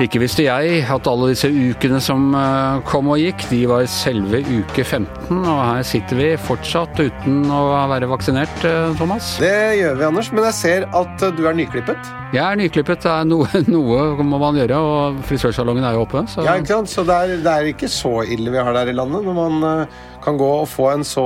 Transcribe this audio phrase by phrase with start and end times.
[0.00, 4.40] Ikke visste jeg at alle disse ukene som eh, kom og gikk, de var selve
[4.48, 5.42] uke 15.
[5.44, 7.60] Og her sitter vi fortsatt uten å
[7.92, 9.34] være vaksinert, eh, Thomas.
[9.42, 10.32] Det gjør vi, Anders.
[10.32, 12.10] Men jeg ser at du er nyklippet.
[12.30, 13.02] Jeg er nyklippet.
[13.02, 16.22] Det er noe, noe må man gjøre, og frisørsalongen er jo oppe.
[16.30, 16.92] Så, ja, ikke sant?
[16.92, 19.66] så det, er, det, er, ikke så ille vi har der i landet, når man
[19.66, 21.24] uh, kan gå og få en så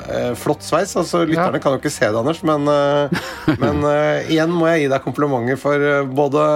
[0.00, 0.94] uh, flott sveis.
[0.96, 1.62] Altså, Lytterne ja.
[1.62, 3.84] kan jo ikke se det, Anders, men, uh, men
[4.32, 6.46] igjen må jeg gi deg komplimenter for både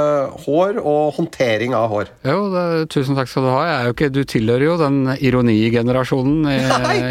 [0.47, 2.15] hår og håndtering av hår.
[2.25, 2.65] Jo, det,
[2.97, 3.61] tusen takk skal du ha.
[3.93, 6.57] Ikke, du tilhører jo den ironigenerasjonen i,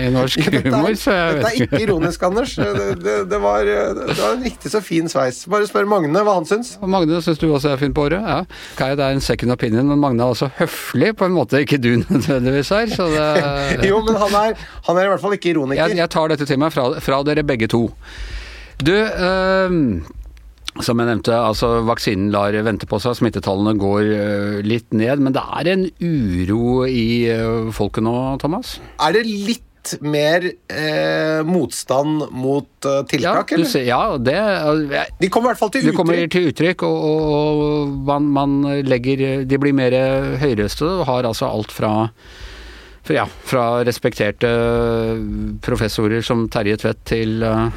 [0.08, 0.98] i norsk humor.
[0.98, 2.58] Så jeg dette er ikke ironisk, Anders.
[2.58, 5.46] Det, det, var, det var en riktig så fin sveis.
[5.50, 6.79] Bare spør Magne hva han syns.
[6.80, 8.24] Og Magne syns du også er fin på håret.
[8.24, 8.42] Ja.
[8.80, 11.80] Kai, det er en second opinion, men Magne er også høflig på en måte ikke
[11.82, 12.94] du nødvendigvis er.
[12.94, 15.84] Så det, jo, men han er, han er, i hvert fall ikke ironiker.
[15.86, 17.88] Jeg, jeg tar dette til meg fra, fra dere begge to.
[18.80, 19.76] Du øh,
[20.86, 25.24] som jeg nevnte, altså vaksinen lar vente på seg, smittetallene går øh, litt ned.
[25.24, 28.78] Men det er en uro i øh, folket nå, Thomas?
[29.04, 29.66] Er det litt
[30.02, 33.86] mer eh, motstand mot uh, tiltak, ja, eller?
[33.88, 35.94] Ja, det jeg, De kommer i hvert fall til uttrykk.
[35.94, 39.96] De kommer til uttrykk, og, og man, man, legger De blir mer
[40.42, 41.94] høyrøste og har altså alt fra
[43.10, 44.50] ja, fra respekterte
[45.66, 47.72] professorer som Terje Tvedt til uh,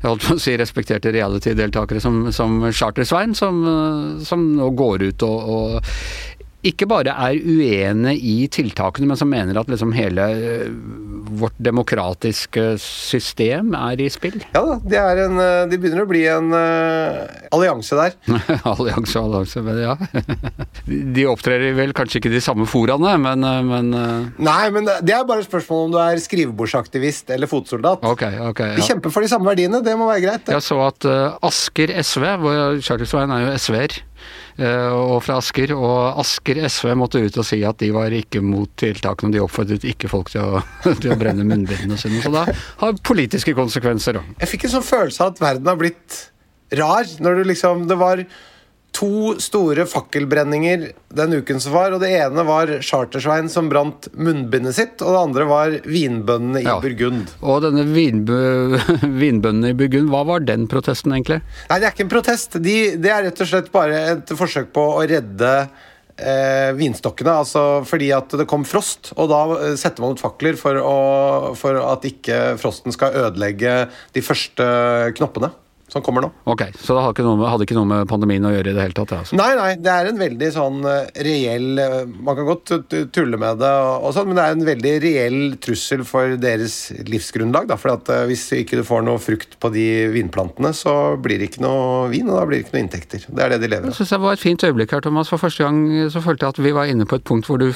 [0.00, 3.58] jeg holdt på å si respekterte reality-deltakere som, som Charter-Svein, som,
[4.24, 5.90] som, nå går ut og, og
[6.66, 10.66] ikke bare er uenig i tiltakene, men som mener at liksom hele eh,
[11.40, 14.38] vårt demokratiske system er i spill?
[14.56, 18.16] Ja da, de, en, eh, de begynner å bli en uh, allianse der.
[18.72, 19.94] allianse og allianse, men ja.
[20.86, 24.28] de opptrer vel kanskje ikke de samme foraene, men, men uh...
[24.42, 28.04] Nei, men det er bare et spørsmål om du er skrivebordsaktivist eller fotsoldat.
[28.12, 28.80] Okay, okay, ja.
[28.80, 30.46] De kjemper for de samme verdiene, det må være greit.
[30.46, 30.56] Det.
[30.58, 34.00] Jeg så at uh, Asker SV, hvor Chartersveien er jo SV-er
[34.49, 35.72] Eh, og fra Asker.
[35.76, 39.32] Og Asker SV måtte ut og si at de var ikke mot tiltakene.
[39.34, 40.62] De oppfordret ikke folk til å,
[41.02, 42.22] til å brenne munnbindene sine.
[42.24, 42.46] Så da
[42.82, 44.34] har politiske konsekvenser òg.
[44.42, 46.20] Jeg fikk en sånn følelse av at verden har blitt
[46.78, 47.08] rar.
[47.20, 48.22] Når du liksom Det var
[49.00, 51.94] to store fakkelbrenninger den uken som var.
[51.94, 56.66] og Det ene var Chartersvein som brant munnbindet sitt, og det andre var vinbøndene i
[56.68, 56.76] ja.
[56.82, 57.30] Burgund.
[57.40, 57.86] Og denne
[59.22, 61.40] vinbøndene i Burgund, hva var den protesten egentlig?
[61.70, 62.58] Nei, Det er ikke en protest.
[62.60, 65.54] De, det er rett og slett bare et forsøk på å redde
[66.20, 67.38] eh, vinstokkene.
[67.44, 71.56] altså Fordi at det kom frost, og da eh, setter man ut fakler for, å,
[71.58, 73.80] for at ikke frosten skal ødelegge
[74.12, 74.68] de første
[75.16, 75.54] knoppene
[75.92, 76.30] som kommer nå.
[76.50, 78.76] Ok, Så det hadde ikke noe med, hadde ikke noe med pandemien å gjøre i
[78.76, 79.14] det hele tatt?
[79.18, 79.36] Altså.
[79.38, 82.72] Nei, nei, det er en veldig sånn eh, reell eh, Man kan godt
[83.14, 86.78] tulle med det, og sånn, men det er en veldig reell trussel for deres
[87.10, 87.70] livsgrunnlag.
[87.70, 91.40] Da, for at eh, Hvis ikke du får noe frukt på de vinplantene, så blir
[91.40, 93.26] det ikke noe vin, og da blir det ikke noe inntekter.
[93.28, 93.94] Det er det de lever av.
[93.94, 95.32] Jeg syns det var et fint øyeblikk her, Thomas.
[95.32, 97.70] For første gang så følte jeg at vi var inne på et punkt hvor du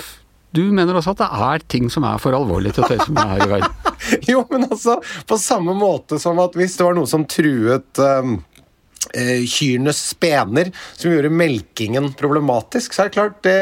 [0.54, 3.34] du mener også at det er ting som er for alvorlig til å tøyse med
[3.34, 3.94] her i verden?
[4.32, 4.98] jo, men altså,
[5.28, 8.38] på samme måte som at hvis det var noe som truet um
[9.14, 13.58] kyrnes spener, som gjorde melkingen problematisk, så er det klart det,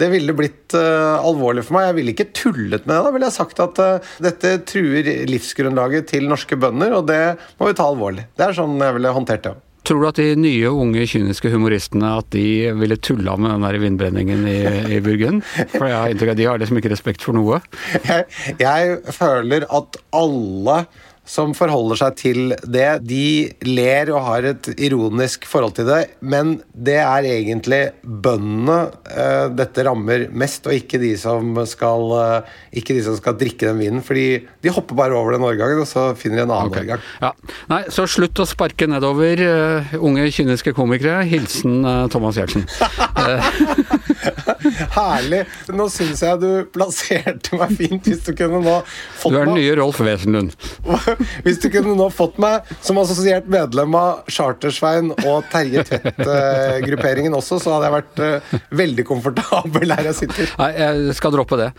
[0.00, 1.88] det ville blitt uh, alvorlig for meg.
[1.88, 3.02] Jeg ville ikke tullet med det.
[3.04, 7.22] Da ville jeg sagt at uh, dette truer livsgrunnlaget til norske bønder, og det
[7.60, 8.28] må vi ta alvorlig.
[8.34, 9.56] Det er sånn jeg ville håndtert det.
[9.88, 13.78] Tror du at de nye, unge, kyniske humoristene at de ville tulla med den der
[13.80, 14.58] vindbrenningen i,
[14.92, 15.40] i Burgund?
[15.72, 17.62] For jeg har inntrykk av at de har liksom ikke respekt for noe.
[18.04, 18.26] Jeg,
[18.66, 20.82] jeg føler at alle
[21.28, 26.56] som forholder seg til det, de ler og har et ironisk forhold til det, men
[26.72, 32.96] det er egentlig bøndene uh, dette rammer mest, og ikke de som skal, uh, ikke
[32.96, 34.04] de som skal drikke den vinen.
[34.04, 36.86] fordi de hopper bare over den årgangen, og så finner de en annen okay.
[36.86, 37.04] årgang.
[37.20, 37.32] Ja.
[37.70, 41.20] Nei, så slutt å sparke nedover, uh, unge kyniske komikere.
[41.28, 42.64] Hilsen Thomas Giertsen.
[44.98, 45.42] Herlig.
[45.74, 49.50] Nå syns jeg du plasserte meg fint, hvis du kunne nå fått meg Du er
[49.50, 50.54] den nye Rolf Wesenlund.
[51.44, 57.60] Hvis du kunne nå fått meg som assosiert medlem av Chartersvein og Terje Tvedt-grupperingen også,
[57.62, 60.52] så hadde jeg vært uh, veldig komfortabel der jeg sitter.
[60.60, 61.70] Nei, jeg skal droppe det.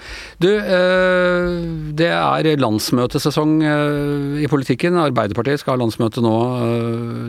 [0.42, 5.00] Du, uh, det er landsmøtesesong uh, i politikken.
[5.02, 6.36] Arbeiderpartiet skal ha landsmøte nå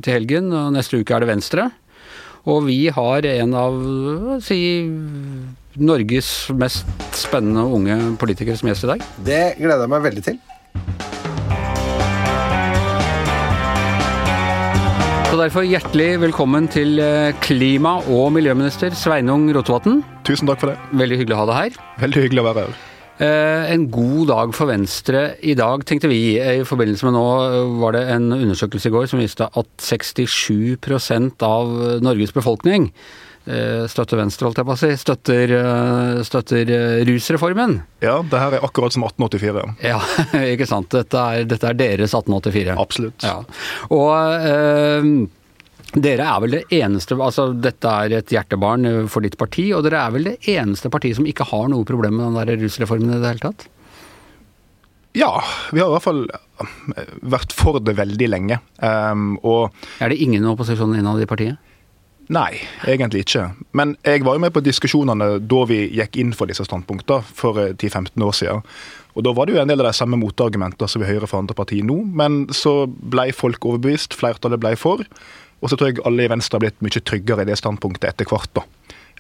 [0.05, 1.71] til helgen, og neste uke er det Venstre.
[2.49, 3.75] Og vi har en av
[4.45, 4.61] si
[5.81, 9.05] Norges mest spennende unge politikere som gjest i dag.
[9.27, 10.41] Det gleder jeg meg veldig til.
[15.31, 20.01] Så derfor hjertelig velkommen til eh, klima- og miljøminister Sveinung Rotevatn.
[20.27, 20.79] Tusen takk for det.
[20.91, 21.83] Veldig hyggelig å ha deg her.
[22.03, 22.90] Veldig hyggelig å være her.
[23.21, 26.39] Eh, en god dag for Venstre i dag, tenkte vi.
[26.41, 27.25] I forbindelse med nå
[27.83, 32.89] var det en undersøkelse i går som viste at 67% av Norges befolkning
[33.45, 36.73] eh, støtter Venstre, holdt jeg på å si, støtter, eh, støtter
[37.11, 37.83] rusreformen.
[38.01, 39.67] Ja, det her er akkurat som 1884.
[39.85, 40.01] Ja,
[40.55, 40.89] ikke sant.
[40.97, 42.79] Dette er, dette er deres 1884.
[42.81, 43.29] Absolutt.
[43.29, 43.43] Ja.
[43.93, 44.17] Og
[44.49, 45.13] eh,
[45.99, 50.05] dere er vel det eneste altså Dette er et hjertebarn for ditt parti, og dere
[50.05, 53.19] er vel det eneste partiet som ikke har noe problem med den der rusreformen i
[53.19, 53.67] det hele tatt?
[55.19, 55.33] Ja,
[55.73, 58.61] vi har i hvert fall eh, vært for det veldig lenge.
[58.79, 61.59] Um, og er det ingen opposisjon innad i partiet?
[62.31, 63.49] Nei, egentlig ikke.
[63.75, 67.59] Men jeg var jo med på diskusjonene da vi gikk inn for disse standpunktene for
[67.73, 68.63] 10-15 eh, år siden.
[69.19, 71.41] Og Da var det jo en del av de samme motargumenter som vi hører fra
[71.43, 71.97] andre partier nå.
[72.07, 75.03] Men så ble folk overbevist, flertallet ble for.
[75.61, 78.29] Og så tror jeg alle i Venstre har blitt mye tryggere i det standpunktet etter
[78.31, 78.53] hvert.
[78.57, 78.65] da.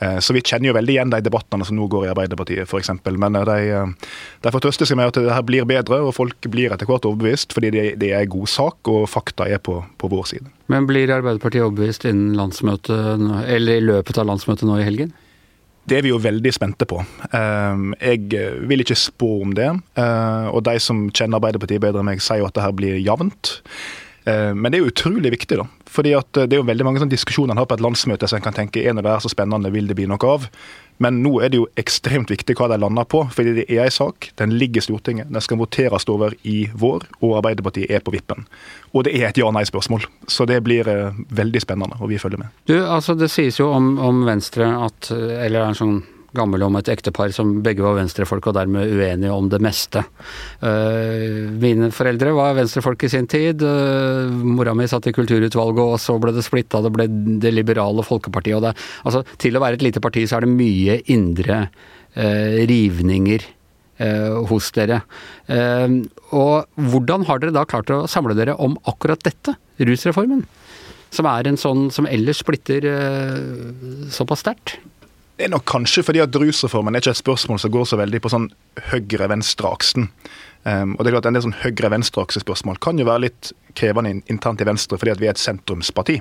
[0.00, 2.92] Eh, så vi kjenner jo veldig igjen de debattene som nå går i Arbeiderpartiet f.eks.
[3.10, 6.14] Men eh, de, eh, de får trøste seg med at det her blir bedre, og
[6.16, 7.52] folk blir etter hvert overbevist.
[7.56, 10.52] Fordi det, det er en god sak, og fakta er på, på, vår side.
[10.72, 15.12] Men blir Arbeiderpartiet overbevist innen landsmøtet, eller i løpet av landsmøtet nå i helgen?
[15.90, 17.00] Det er vi jo veldig spente på.
[17.32, 19.66] Jeg vil ikke spå om det.
[20.52, 23.56] Og de som kjenner Arbeiderpartiet bedre enn meg, sier jo at det her blir jevnt.
[24.24, 25.66] Eh, men det er jo utrolig viktig, da.
[25.90, 28.28] Fordi at eh, Det er jo veldig mange sånne diskusjoner en har på et landsmøte
[28.28, 30.46] som en kan tenke er det er så spennende, vil det bli noe av?
[31.00, 33.94] Men nå er det jo ekstremt viktig hva de lander på, fordi det er en
[33.94, 34.30] sak.
[34.36, 35.30] Den ligger i Stortinget.
[35.32, 38.44] Den skal voteres over i vår, og Arbeiderpartiet er på vippen.
[38.92, 40.04] Og det er et ja-nei-spørsmål.
[40.28, 42.52] Så det blir eh, veldig spennende, og vi følger med.
[42.68, 46.00] Du, altså Det sies jo om, om Venstre at Eller en sånn
[46.36, 50.02] gammel om et ektepar som begge var venstrefolk og dermed uenige om det meste.
[50.62, 53.64] Uh, mine foreldre var venstrefolk i sin tid.
[53.64, 56.82] Uh, mora mi satt i kulturutvalget, og så ble det splitta.
[56.84, 57.08] Det ble
[57.40, 58.58] Det liberale folkepartiet.
[58.58, 58.74] Og det,
[59.04, 61.64] altså, til å være et lite parti så er det mye indre
[62.14, 63.46] eh, rivninger
[64.48, 65.02] hos dere.
[66.32, 70.46] og hvordan har dere da klart å samle dere om akkurat dette, rusreformen?
[71.12, 72.86] Som er en sånn som ellers splitter
[74.08, 74.78] såpass sterkt?
[75.40, 78.18] Det er nok kanskje fordi at rusreformen er ikke et spørsmål som går så veldig
[78.20, 78.50] på sånn
[78.90, 80.10] høyre-venstre-aksen.
[80.68, 84.60] Um, og det er klart En del sånn høyre-venstre-aksespørsmål kan jo være litt krevende internt
[84.60, 86.18] i Venstre fordi at vi er et sentrumsparti.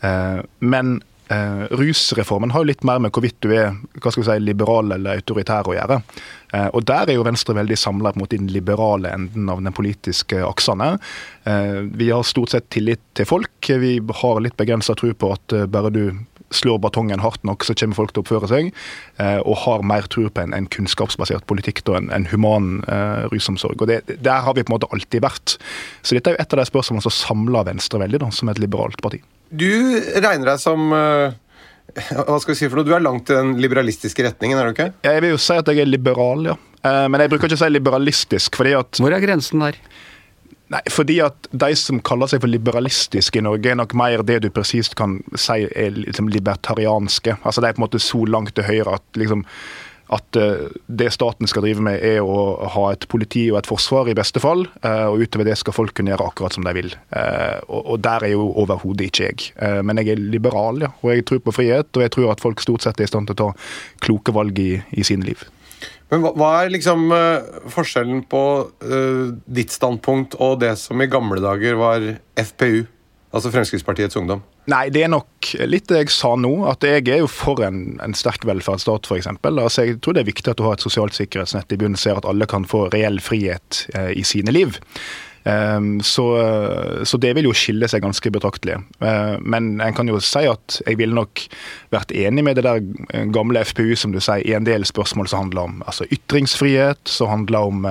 [0.00, 0.94] Uh, men
[1.28, 4.96] uh, rusreformen har jo litt mer med hvorvidt du er hva skal vi si, liberal
[4.96, 6.00] eller autoritær å gjøre.
[6.54, 10.40] Uh, og Der er jo Venstre veldig samla mot den liberale enden av den politiske
[10.46, 10.94] aksene.
[11.92, 13.68] vi har stort sett tillit til folk.
[13.68, 16.06] Vi har litt begrensa tro på at bare du
[16.54, 18.72] slår batongen hardt nok, så kommer folk til å oppføre seg.
[19.22, 23.24] Eh, og har mer tro på en, en, kunnskapsbasert politikk og en, en human eh,
[23.32, 23.82] rusomsorg.
[23.82, 25.56] Og det, Der har vi på en måte alltid vært.
[26.02, 28.62] Så dette er jo et av de spørsmålene som samler Venstre veldig, da, som et
[28.62, 29.22] liberalt parti.
[29.50, 29.70] Du
[30.18, 31.34] regner deg som uh,
[31.94, 32.86] hva skal vi si for noe?
[32.86, 34.90] Du er langt i den liberalistiske retningen, er du ikke?
[35.06, 36.56] Jeg vil jo si at jeg er liberal, ja.
[36.86, 39.78] Uh, men jeg bruker ikke å si liberalistisk, fordi at Hvor er grensen der?
[40.72, 44.40] Nei, fordi at De som kaller seg for liberalistiske i Norge, er nok mer det
[44.44, 47.38] du presist kan si er liksom libertarianske.
[47.42, 49.46] Altså De er på en måte så langt til høyre at liksom
[50.06, 54.06] at uh, det staten skal drive med, er å ha et politi og et forsvar,
[54.06, 54.62] i beste fall.
[54.84, 56.92] Uh, og utover det skal folk kunne gjøre akkurat som de vil.
[57.66, 59.48] Og, og, der er jo overhodet ikke jeg.
[59.82, 60.92] men jeg er liberal, ja.
[61.02, 63.26] Og jeg tror på frihet, og jeg tror at folk stort sett er i stand
[63.26, 63.50] til å ta
[64.06, 65.42] kloke valg i, i sine liv.
[66.12, 71.10] Men hva, hva er liksom uh, forskjellen på uh, ditt standpunkt og det som i
[71.10, 72.04] gamle dager var
[72.38, 72.84] FPU?
[73.34, 74.44] Altså Fremskrittspartiets Ungdom?
[74.70, 76.52] Nei, det er nok litt det jeg sa nå.
[76.70, 79.28] At jeg er jo for en, en sterk velferdsstat, f.eks.
[79.36, 82.18] Altså, jeg tror det er viktig at du har et sosialt sikkerhetsnett i bunnen, ser
[82.18, 84.80] at alle kan få reell frihet eh, i sine liv.
[85.46, 86.26] Ehm, så,
[87.06, 88.80] så, det vil jo skille seg ganske betraktelig.
[89.00, 91.44] Ehm, men en kan jo si at jeg ville nok
[91.94, 95.46] vært enig med det der gamle FPU, som du sier, i en del spørsmål som
[95.46, 97.86] handler om altså ytringsfrihet, som handler om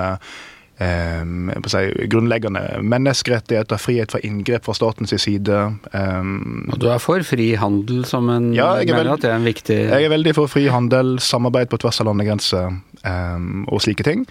[0.76, 1.78] Um, si,
[2.12, 5.60] grunnleggende menneskerettigheter, frihet fra inngrep fra statens side.
[5.96, 9.38] Um, og du er for fri handel som en ja, jeg mener at det er
[9.38, 13.80] en viktig Jeg er veldig for fri handel, samarbeid på tvers av landegrenser um, og
[13.86, 14.26] slike ting.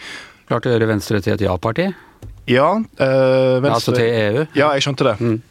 [0.45, 1.89] Klart å gjøre Venstre til et ja-parti?
[2.45, 2.77] Ja.
[2.77, 4.45] Øh, Venstre Altså til EU?
[4.53, 5.15] Ja, jeg skjønte det.
[5.19, 5.41] Mm.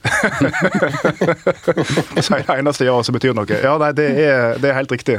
[2.23, 3.47] er det eneste ja som betyr noe.
[3.51, 5.17] Ja, nei, det er, det er helt riktig.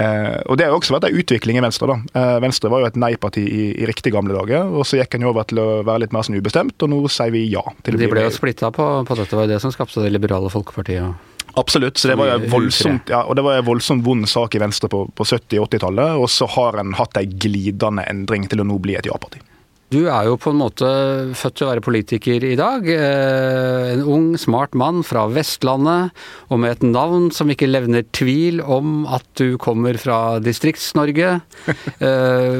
[0.00, 1.86] Eh, og Det har også vært en utvikling i Venstre.
[1.90, 1.96] da.
[2.20, 4.72] Eh, Venstre var jo et nei-parti i, i riktig gamle dager.
[4.72, 7.32] og Så gikk en over til å være litt mer sånn ubestemt, og nå sier
[7.34, 7.64] vi ja.
[7.84, 10.48] til De ble jo splitta på, på dette, var jo det som skapte det liberale
[10.52, 11.28] folkepartiet?
[11.60, 12.00] Absolutt.
[12.00, 14.88] så Det var jo voldsomt, ja, og det var en voldsomt vond sak i Venstre
[14.88, 16.16] på, på 70- og 80-tallet.
[16.16, 19.44] Og så har en hatt ei glidende endring til å nå bli et ja-parti.
[19.92, 20.88] Du er jo på en måte
[21.36, 22.86] født til å være politiker i dag.
[22.88, 26.14] Eh, en ung, smart mann fra Vestlandet,
[26.48, 31.40] og med et navn som ikke levner tvil om at du kommer fra Distrikts-Norge.
[32.02, 32.54] Eh,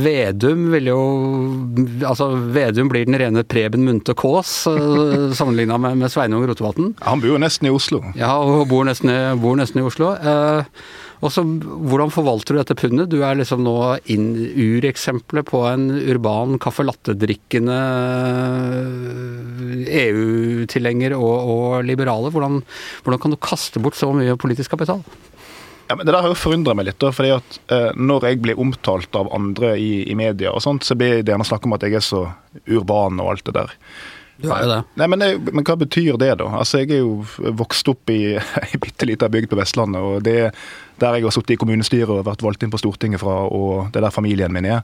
[0.00, 1.00] Vedum vil jo
[2.06, 6.94] Altså, Vedum blir den rene Preben Munthe Kaas, eh, sammenligna med, med Sveinung Rotevatn.
[7.04, 8.00] Han bor jo nesten i Oslo.
[8.16, 9.10] Ja, og bor nesten,
[9.42, 10.14] bor nesten i Oslo.
[11.24, 13.10] Og så, Hvordan forvalter du dette pundet?
[13.12, 17.78] Du er liksom nå ureksempelet på en urban caffè latte-drikkende
[19.86, 22.32] EU-tilhenger og, og liberale.
[22.34, 22.60] Hvordan,
[23.04, 25.00] hvordan, kan du kaste bort så mye politisk kapital?
[25.86, 27.00] Ja, men Det der har jo forundra meg litt.
[27.00, 30.84] Da, fordi at eh, Når jeg blir omtalt av andre i, i media, og sånt,
[30.84, 32.26] så blir det gjerne snakk om at jeg er så
[32.66, 33.74] urban og alt det der.
[34.36, 34.80] Du er jo det.
[35.00, 36.50] Nei, men, men, hva betyr det, da?
[36.58, 40.02] Altså, Jeg er jo vokst opp i ei bitte lita bygd på Vestlandet.
[40.02, 40.58] og det er
[41.00, 44.00] der jeg har sittet i kommunestyret og vært valgt inn på Stortinget fra, og det
[44.00, 44.82] er der familien min er.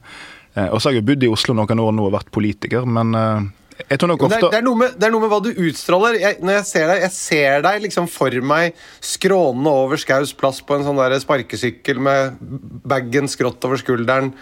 [0.53, 3.17] Eh, og så har jeg bodd i Oslo noen år nå og vært politiker, men
[3.17, 3.51] eh,
[3.89, 4.37] jeg tror nok ofte...
[4.37, 6.19] Det er, det, er med, det er, noe med, hva du utstråler.
[6.21, 10.61] Jeg, når jeg ser deg, jeg ser deg liksom for meg skrånende over Skaus plass
[10.61, 12.37] på en sånn der sparkesykkel med
[12.85, 14.33] bagen skrått over skulderen,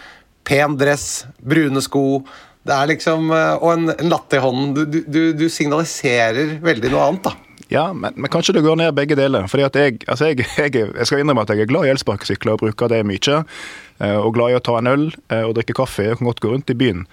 [0.44, 2.04] pen dress, brune sko
[2.62, 4.74] det er liksom, eh, Og en, en latte i hånden.
[4.76, 7.51] Du, du, du, signaliserer veldig noe annet, da.
[7.72, 9.48] Ja, men, men, kanskje det går ned begge deler.
[9.50, 12.56] Fordi at jeg, altså jeg, jeg, jeg, skal innrømme at jeg er glad i elsparkesykler
[12.56, 13.42] og bruker det mye.
[14.02, 16.08] Eh, og glad i å ta en øl eh, og drikke kaffe.
[16.08, 17.06] Jeg kan godt gå rundt i byen.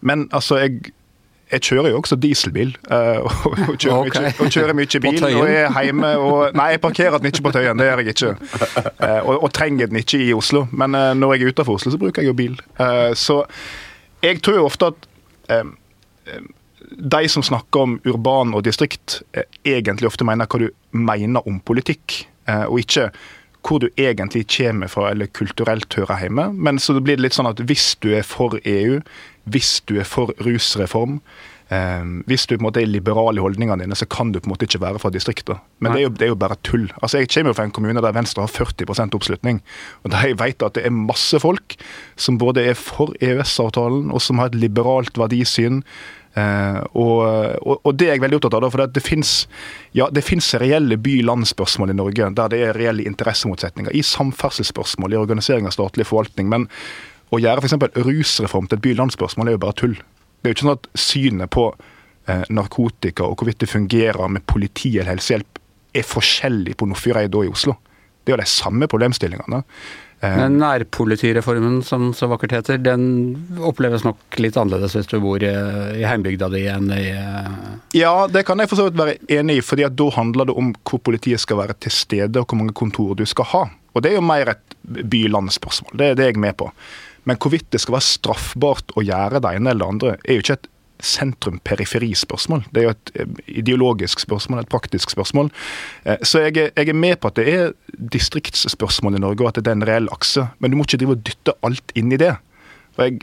[0.00, 0.92] Men altså, jeg,
[1.52, 4.28] jeg kjører jo også dieselbil, og, og, kjører, okay.
[4.28, 5.24] mye, og kjører mye bil.
[5.28, 8.32] og er hjemme og Nei, jeg parkerer den ikke på Tøyen, det gjør jeg ikke.
[9.20, 10.64] Og, og trenger den ikke i Oslo.
[10.72, 12.56] Men når jeg er utenfor Oslo, så bruker jeg jo bil.
[13.18, 13.42] Så
[14.22, 15.06] jeg tror jo ofte at
[15.52, 16.40] eh,
[16.90, 21.60] de som snakker om urban og distrikt, eh, egentlig ofte mener hva du mener om
[21.60, 23.10] politikk, eh, og ikke
[23.60, 26.52] hvor du egentlig kommer fra eller kulturelt hører hjemme.
[26.54, 29.00] Men så blir det litt sånn at hvis du er for EU,
[29.44, 31.20] hvis du er for rusreform,
[31.70, 34.48] Um, hvis du på en måte er liberal i holdningene dine, så kan du på
[34.48, 35.60] en måte ikke være fra distriktet.
[35.78, 36.88] Men det er, jo, det er, jo, bare tull.
[36.98, 39.60] Altså Jeg kommer jo fra en kommune der Venstre har 40 oppslutning.
[40.02, 41.76] og der Jeg vet at det er masse folk
[42.16, 45.84] som både er for EØS-avtalen, og som har et liberalt verdisyn.
[46.30, 47.16] Uh, og,
[47.58, 48.68] og, og, det er jeg veldig opptatt av.
[48.70, 49.02] For det,
[50.14, 53.94] det fins reelle by-land-spørsmål i Norge der det er reelle interessemotsetninger.
[53.96, 56.50] I samferdselsspørsmål, i organisering av statlig forvaltning.
[56.52, 56.68] Men
[57.30, 57.78] å gjøre f.eks.
[58.06, 59.96] rusreform til et by-land-spørsmål er jo bare tull.
[59.98, 64.46] Det er jo ikke sånn at synet på eh, narkotika og hvorvidt det fungerer med
[64.50, 65.58] politi eller helsehjelp,
[65.90, 67.74] er forskjellig på Nordfjordeid og i Oslo.
[68.22, 69.62] Det er jo de samme problemstillingene.
[70.20, 73.04] Eh, Men nærpolitireformen, som så vakkert heter, den
[73.64, 75.52] oppleves nok litt annerledes hvis du bor i,
[75.96, 77.52] i heimbygda di enn i eh,
[77.96, 80.56] Ja, det kan jeg for så vidt være enig i, fordi at da handler det
[80.60, 83.62] om hvor politiet skal være til stede, og hvor mange kontor du skal ha.
[83.94, 85.96] Og det er jo mer et by-land-spørsmål.
[85.96, 86.68] Det, det er med på.
[87.28, 90.44] Men hvorvidt det skal være straffbart å gjøre det ene eller det andre, er jo
[90.44, 90.70] ikke et
[91.06, 92.66] sentrum-periferi-spørsmål.
[92.70, 95.50] Det er jo et eh, ideologisk spørsmål, et praktisk spørsmål.
[96.04, 97.72] Eh, så jeg er, jeg er, med på at det er
[98.16, 100.46] distriktsspørsmål i Norge, og at det er en reell akse.
[100.58, 102.34] Men du må ikke drive og dytte alt inn i det.
[102.96, 103.20] For jeg,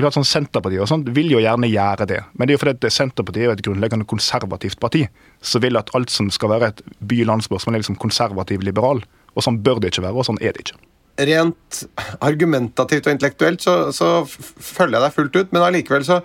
[0.00, 2.72] klart sånn Senterpartiet og sånt vil jo gjerne gjøre det, men det er jo fordi
[2.78, 5.04] at Senterpartiet er et grunnleggende konservativt parti,
[5.44, 6.80] som vil at alt som skal være et
[7.12, 9.04] by-land-spørsmål, er liksom konservativ-liberal.
[9.36, 10.80] Og Sånn bør det ikke være, og sånn er det ikke
[11.20, 11.82] rent
[12.24, 16.20] argumentativt og intellektuelt så, så følger jeg deg fullt ut, men allikevel så,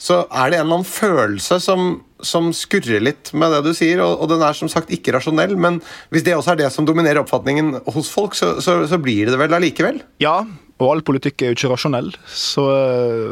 [0.00, 1.90] så er det en eller annen følelse som,
[2.24, 5.52] som skurrer litt med det du sier, og, og, den er som sagt ikke rasjonell.
[5.60, 9.28] Men hvis det også er det som dominerer oppfatningen hos folk, så, så, så blir
[9.28, 10.00] det vel allikevel?
[10.24, 10.40] Ja,
[10.80, 12.64] og all politikk er jo ikke rasjonell, så,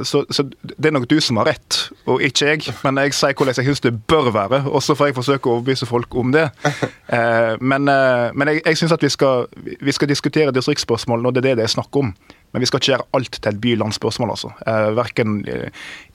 [0.04, 2.74] så, så, det er nok du som har rett, og ikke jeg.
[2.84, 5.56] Men jeg sier hvordan jeg syns det bør være, og så får jeg forsøke å
[5.56, 6.48] overbevise folk om det.
[7.08, 11.32] Eh, men, eh, men, jeg, jeg syns at vi skal, vi skal diskutere distriktsspørsmålene, og
[11.32, 12.10] det er det det er snakk om.
[12.52, 14.52] Men vi skal ikke gjøre alt til et by-land-spørsmål, altså.
[14.66, 15.42] Eh, verken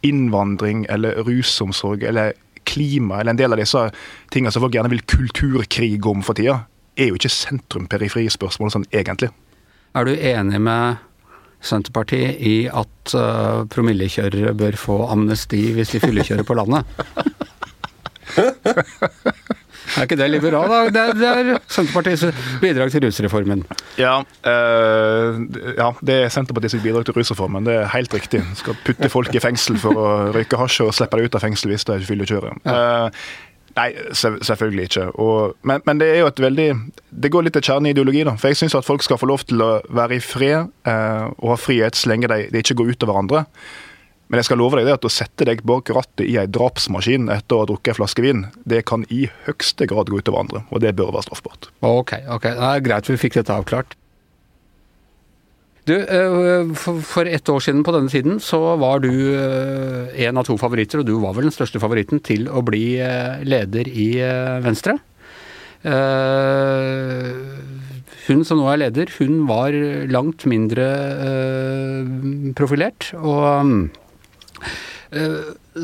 [0.06, 2.34] innvandring eller rusomsorg eller
[2.66, 3.82] klima eller en del av disse
[4.32, 6.64] tingene som folk gjerne vil kulturkrige om for tida,
[6.98, 9.30] er jo ikke sentrum-periferi-spørsmål sånn egentlig.
[9.94, 11.02] Er du enig med
[11.64, 16.84] Senterpartiet i at uh, promillekjørere bør få amnesti hvis de fyllekjører på landet.
[19.98, 20.82] Er ikke det liberal, da?
[20.94, 22.26] Det er, det er Senterpartiets
[22.62, 23.64] bidrag til rusreformen.
[24.00, 25.40] Ja, øh,
[25.78, 27.66] ja, det er Senterpartiets bidrag til rusreformen.
[27.66, 28.44] Det er helt riktig.
[28.60, 31.74] Skal putte folk i fengsel for å røyke hasj og slippe dem ut av fengsel
[31.74, 32.62] hvis de fyllekjører.
[32.66, 32.78] Ja.
[33.10, 33.26] Uh,
[33.74, 35.06] Nei, selvfølgelig ikke.
[35.18, 36.68] Og, men, men, det er jo et veldig
[37.24, 38.36] Det går litt til kjernen i ideologi, da.
[38.38, 41.56] For jeg syns at folk skal få lov til å være i fred eh, og
[41.56, 43.44] ha frihet så lenge de, de ikke går ut av andre.
[44.34, 47.28] Men jeg skal love deg det at å sette deg bak rattet i ei drapsmaskin
[47.30, 50.64] etter å ha drukket en flaske vin, det kan i høyeste grad gå utover andre.
[50.74, 51.70] Og det bør være straffbart.
[51.86, 52.48] Ok, ok.
[52.50, 53.94] Det er greit vi fikk dette avklart.
[55.86, 60.50] Du, eh, for ett år siden på denne tiden så var du eh, en av
[60.50, 64.18] to favoritter, og du var vel den største favoritten til å bli eh, leder i
[64.66, 64.98] Venstre.
[68.24, 69.76] Hun som nå er leder, hun var
[70.10, 70.88] langt mindre
[72.56, 73.12] profilert.
[73.20, 73.92] Og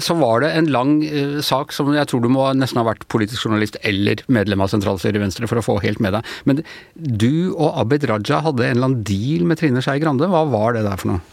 [0.02, 3.08] så var det en lang uh, sak som jeg tror du må nesten ha vært
[3.14, 6.32] politisk journalist eller medlem av sentralstyret i Venstre for å få helt med deg.
[6.50, 6.64] Men
[6.96, 10.30] du og Abid Raja hadde en eller annen deal med Trine Skei Grande.
[10.32, 11.26] Hva var det der for noe?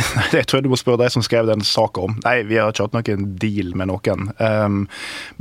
[0.32, 2.14] Det tror jeg du må spørre de som skrev den saka om.
[2.24, 4.30] Nei, vi har ikke hatt noen deal med noen.
[4.38, 4.84] Um,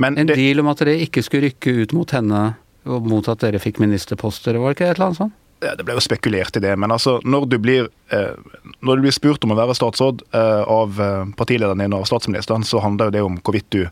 [0.02, 0.36] en det...
[0.40, 2.42] deal om at dere ikke skulle rykke ut mot henne
[2.90, 5.38] og mot at dere fikk ministerposter, var det ikke et eller annet sånt?
[5.60, 8.32] Det ble jo spekulert i det, men altså, når du blir, eh,
[8.80, 12.64] når du blir spurt om å være statsråd eh, av eh, partilederen din og statsministeren,
[12.64, 13.86] så handler jo det om hvorvidt du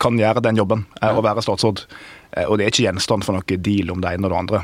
[0.00, 1.82] kan gjøre den jobben, å være statsråd.
[2.46, 4.60] Og det er ikke gjenstand for noe deal om det ene og det andre.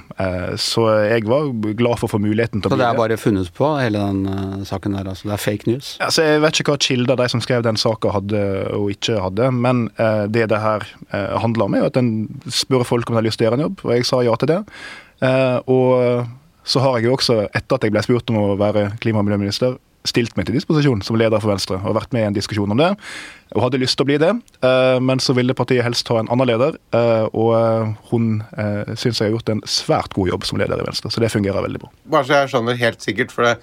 [0.62, 2.78] Så jeg var glad for å få muligheten til å bli det.
[2.78, 5.10] Så det er bare funnet på, hele den saken der?
[5.12, 5.92] altså Det er fake news?
[6.06, 8.42] Altså, jeg vet ikke hva kilder de som skrev den saka hadde
[8.78, 9.84] og ikke hadde, men
[10.32, 10.88] det det her
[11.42, 12.12] handler om, er jo at en
[12.48, 14.38] spør folk om de har lyst til å gjøre en jobb, og jeg sa ja
[14.40, 14.62] til det.
[15.22, 16.28] Eh, og
[16.64, 19.28] så har jeg jo også, etter at jeg ble spurt om å være klima- og
[19.28, 22.72] miljøminister, stilt meg til disposisjon som leder for Venstre og vært med i en diskusjon
[22.74, 22.88] om det.
[23.54, 24.32] Og hadde lyst til å bli det,
[24.66, 26.78] eh, men så ville partiet helst ha en annen leder.
[26.98, 28.42] Eh, og hun
[28.98, 31.62] syns jeg har gjort en svært god jobb som leder i Venstre, så det fungerer
[31.62, 31.92] veldig bra.
[32.16, 33.56] Bare så jeg skjønner helt sikkert, for det,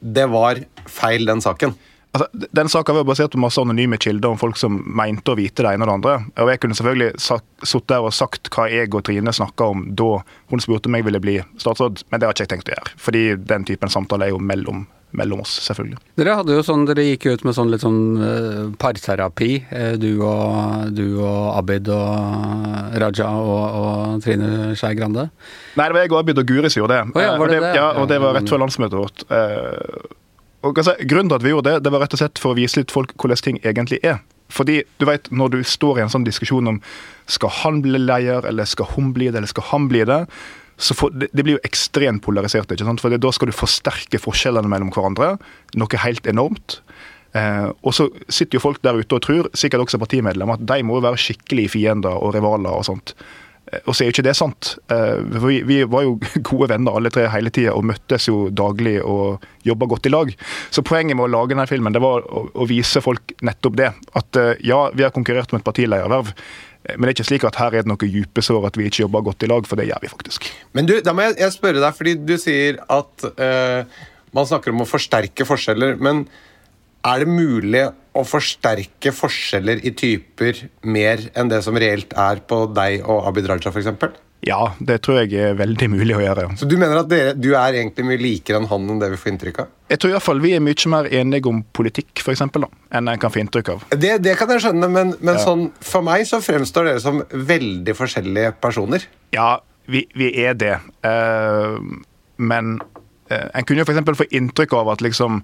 [0.00, 1.76] det var feil, den saken.
[2.12, 5.62] Altså, den saka var basert på masse anonyme kilder om folk som mente å vite
[5.62, 6.14] det ene og det andre.
[6.42, 10.16] Og Jeg kunne selvfølgelig sittet der og sagt hva jeg og Trine snakka om da
[10.50, 12.96] hun spurte om jeg ville bli statsråd, men det har ikke jeg tenkt å gjøre.
[12.98, 14.82] Fordi den typen samtale er jo mellom,
[15.14, 16.02] mellom oss, selvfølgelig.
[16.18, 20.10] Dere hadde jo sånn, dere gikk ut med sånn litt sånn uh, parterapi, uh, du,
[20.26, 25.28] og, du og Abid og Raja og, og Trine Skei Grande?
[25.78, 27.14] Nei, det var jeg og Abid og Guri som gjorde det.
[27.14, 27.76] Oh, ja, var det, det?
[27.78, 29.30] Ja, og det var rett før landsmøtet vårt.
[29.30, 30.18] Uh,
[30.62, 32.58] og altså, Grunnen til at vi gjorde det, det var rett og slett for å
[32.58, 34.20] vise litt folk hvordan ting egentlig er.
[34.50, 36.80] Fordi du vet, Når du står i en sånn diskusjon om
[37.30, 40.24] skal han bli leder, eller skal hun bli det, eller skal han bli det,
[40.80, 42.70] så for, det, det, blir jo ekstremt polarisert.
[42.72, 43.02] ikke sant?
[43.02, 45.34] For Da skal du forsterke forskjellene mellom hverandre,
[45.76, 46.80] noe helt enormt.
[47.36, 50.82] Eh, og så sitter jo folk der ute og tror, sikkert også partimedlemmer, at de
[50.82, 53.14] må jo være skikkelige fiender og rivaler og sånt.
[53.70, 54.72] Eh, og så er jo ikke det sant.
[54.90, 56.16] For vi, var jo
[56.50, 60.32] gode venner alle tre hele tida og møttes jo daglig og jobba godt i lag.
[60.70, 63.92] Så poenget med å lage denne filmen det var å, vise folk nettopp det.
[64.18, 66.34] At eh, ja, vi har konkurrert om et partilederverv.
[66.88, 69.02] Men det er ikke slik at her er det noe dype sår at vi ikke
[69.02, 70.46] jobber godt i lag, for det gjør vi faktisk.
[70.76, 73.98] Men du, da må jeg, jeg spørre deg, fordi du sier at uh,
[74.32, 75.98] man snakker om å forsterke forskjeller.
[76.00, 76.24] men
[77.06, 77.84] er det mulig
[78.16, 83.48] å forsterke forskjeller i typer mer enn det som reelt er på deg og Abid
[83.50, 84.18] Raja f.eks.?
[84.46, 86.46] Ja, det tror jeg er veldig mulig å gjøre.
[86.56, 89.18] Så du mener at dere, du er egentlig mye likere enn han enn det vi
[89.20, 89.72] får inntrykk av?
[89.92, 92.84] Jeg tror i hvert fall vi er mye mer enige om politikk for eksempel, da,
[92.96, 93.84] enn en kan få inntrykk av.
[93.92, 95.42] Det, det kan jeg skjønne, men, men ja.
[95.44, 97.20] sånn, for meg så fremstår dere som
[97.52, 99.04] veldig forskjellige personer.
[99.36, 99.58] Ja,
[99.90, 100.78] vi, vi er det.
[101.04, 101.76] Uh,
[102.40, 102.78] men
[103.28, 104.22] uh, en kunne jo f.eks.
[104.22, 105.42] få inntrykk av at liksom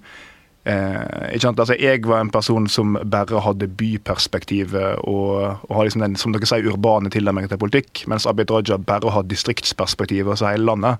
[0.67, 6.35] altså, jeg var en person som bare hadde byperspektivet og, og har liksom den som
[6.35, 10.97] dere sier, urbane tilnærmingen til politikk, mens Abid Raja bare har distriktsperspektivet, altså hele landet.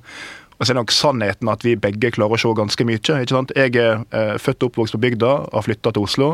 [0.58, 2.98] Og så er nok sannheten at vi begge klarer å se ganske mye.
[2.98, 3.54] ikke sant?
[3.56, 6.30] Jeg er eh, født og oppvokst på bygda, har flytta til Oslo.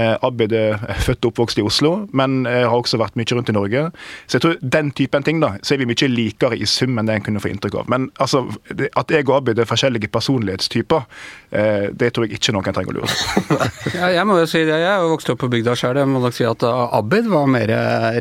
[0.00, 3.56] Eh, Abid er født og oppvokst i Oslo, men har også vært mye rundt i
[3.56, 3.82] Norge.
[4.26, 7.08] Så jeg tror den typen ting da, så er vi mye likere i sum enn
[7.08, 7.90] det en kunne få inntrykk av.
[7.92, 11.04] Men altså, at jeg og Abid er forskjellige personlighetstyper,
[11.50, 13.58] eh, det tror jeg ikke noen trenger å lure på.
[14.16, 16.00] jeg må jo si det, jeg er vokst opp på bygda sjøl.
[16.00, 17.74] Jeg må nok si at Abid var mer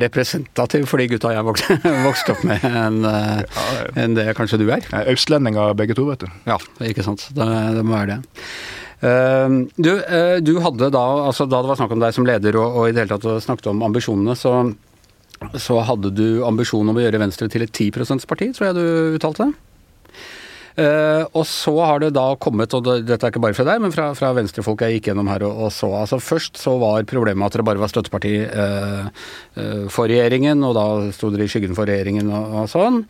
[0.04, 1.80] representativ for de gutta jeg vokste
[2.36, 3.06] opp med, enn
[4.02, 4.86] en det kanskje du er.
[5.12, 6.30] Østlendinger begge to, vet du.
[6.50, 7.30] Ja, ikke sant.
[7.36, 8.46] Det, det må være det.
[9.02, 12.58] Ehm, du, eh, du, hadde da, altså da det var snakk om deg som leder
[12.62, 14.54] og, og i det hele tatt snakket om ambisjonene, så,
[15.58, 19.18] så hadde du ambisjon om å gjøre Venstre til et 10 %-parti, tror jeg du
[19.18, 19.50] uttalte?
[19.50, 19.71] Uh,
[20.78, 24.10] og så har det da kommet, og dette er ikke bare fra deg, men fra,
[24.18, 25.90] fra venstrefolk jeg gikk gjennom her og, og, så.
[26.00, 29.10] altså Først så var problemet at dere bare var støtteparti uh,
[29.60, 33.02] uh, for regjeringen, og da sto dere i skyggen for regjeringen og, og sånn.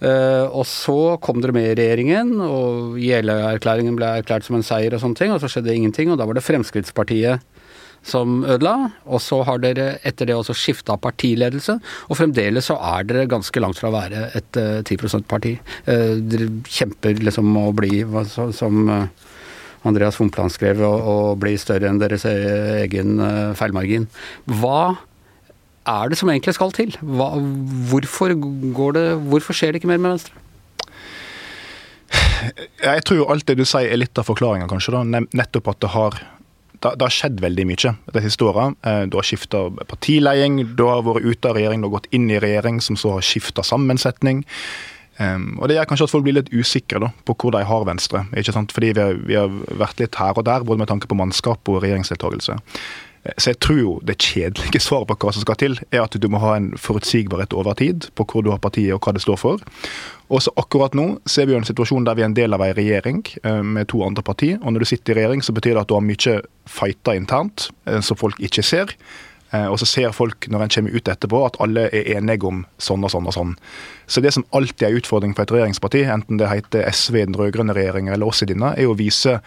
[0.00, 5.02] og så kom dere med i regjeringen, og Jeløya-erklæringen ble erklært som en seier og
[5.02, 7.44] sånne ting, og så skjedde ingenting, og da var det Fremskrittspartiet
[8.06, 8.90] som ødela.
[9.06, 13.62] Og så har dere etter det også skifta partiledelse, og fremdeles så er dere ganske
[13.62, 15.56] langt fra å være et uh, eh, 10 %-parti.
[15.90, 18.02] Eh, dere kjemper liksom å bli,
[18.56, 19.04] som uh,
[19.88, 24.08] Andreas Humpland skrev, å, bli større enn deres egen uh, feilmargin.
[24.60, 25.00] Hva
[25.88, 26.92] er det som egentlig skal til?
[27.00, 27.32] Hva,
[27.90, 30.36] hvorfor, det, hvorfor skjer det ikke mer med Venstre?
[32.80, 34.94] Jeg tror jo alt det du sier er litt av forklaringa, kanskje.
[34.96, 36.20] da, Nettopp at det har
[36.80, 38.70] det, har skjedd veldig mye de siste åra.
[38.86, 42.30] Eh, du har skifta partileding, du har vært ute av regjering, du har gått inn
[42.30, 44.44] i regjering som så har skifta sammensetning.
[45.20, 47.84] Um, og Det gjør kanskje at folk blir litt usikre da, på hvor de har
[47.84, 48.24] Venstre.
[48.32, 48.72] ikke sant?
[48.72, 51.68] Fordi vi har, vi har vært litt her og der, både med tanke på mannskap
[51.68, 52.56] og regjeringsdeltakelse.
[53.36, 56.28] Så jeg tror jo det kjedelige svaret på hva som skal til, er at du
[56.32, 59.40] må ha en forutsigbarhet over tid på hvor du har partiet og hva det står
[59.40, 59.64] for.
[60.30, 62.64] Og så akkurat nå ser vi jo en situasjon der vi er en del av
[62.64, 64.60] ei regjering eh, med to andre partier.
[64.62, 66.38] Og når du sitter i regjering, så betyr det at du har mye
[66.70, 68.94] fighter internt eh, som folk ikke ser.
[69.50, 72.62] Eh, og så ser folk når en kommer ut etterpå at alle er enige om
[72.78, 73.56] sånn og sånn og sånn.
[74.06, 77.38] Så det som alltid er utfordring for et regjeringsparti, enten det heter SV i den
[77.38, 79.40] rød-grønne regjeringa eller oss i denne, er å vise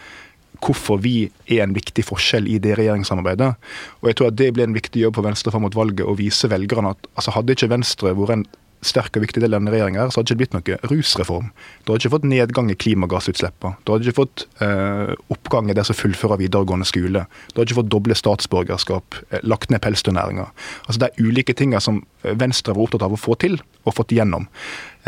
[0.64, 3.54] hvorfor vi er en viktig forskjell i det regjeringssamarbeidet.
[4.02, 6.16] Og jeg tror at Det blir en viktig jobb for Venstre fram mot valget å
[6.18, 8.46] vise velgerne at altså hadde ikke Venstre vært en
[8.84, 11.50] sterk og viktig del av denne regjeringa, så hadde det ikke blitt noe rusreform.
[11.84, 13.78] Du hadde ikke fått nedgang i klimagassutslippene.
[13.84, 17.24] Du hadde ikke fått eh, oppgang i det som fullfører videregående skole.
[17.50, 20.50] Du hadde ikke fått doble statsborgerskap, eh, lagt ned pelsdyrnæringa.
[20.84, 24.14] Altså det er ulike ting som Venstre var opptatt av å få til, og fått
[24.16, 24.48] igjennom.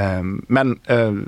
[0.01, 1.21] Eh, men eh,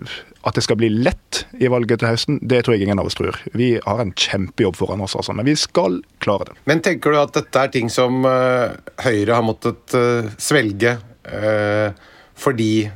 [0.46, 3.18] at det skal bli lett i valget til høsten, det tror jeg ingen av oss
[3.18, 3.37] tror.
[3.59, 6.59] Vi har en kjempejobb foran oss, altså, men vi skal klare det.
[6.70, 10.96] Men tenker du at dette er ting som uh, Høyre har måttet uh, svelge
[11.27, 11.90] uh,
[12.38, 12.88] fordi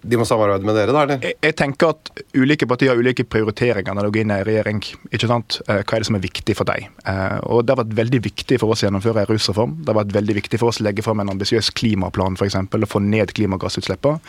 [0.00, 1.02] de må samarbeide med dere, da?
[1.02, 1.18] eller?
[1.24, 4.82] Jeg, jeg tenker at ulike partier har ulike prioriteringer når de går inn i regjering.
[5.10, 5.58] ikke sant?
[5.66, 6.86] Eh, hva er det som er viktig for deg?
[7.02, 9.74] Eh, og Det har vært veldig viktig for oss å gjennomføre en rusreform.
[9.82, 12.58] Det har vært veldig viktig for oss å legge fram en ambisiøs klimaplan, f.eks.
[12.62, 14.22] Og få ned klimagassutslippene.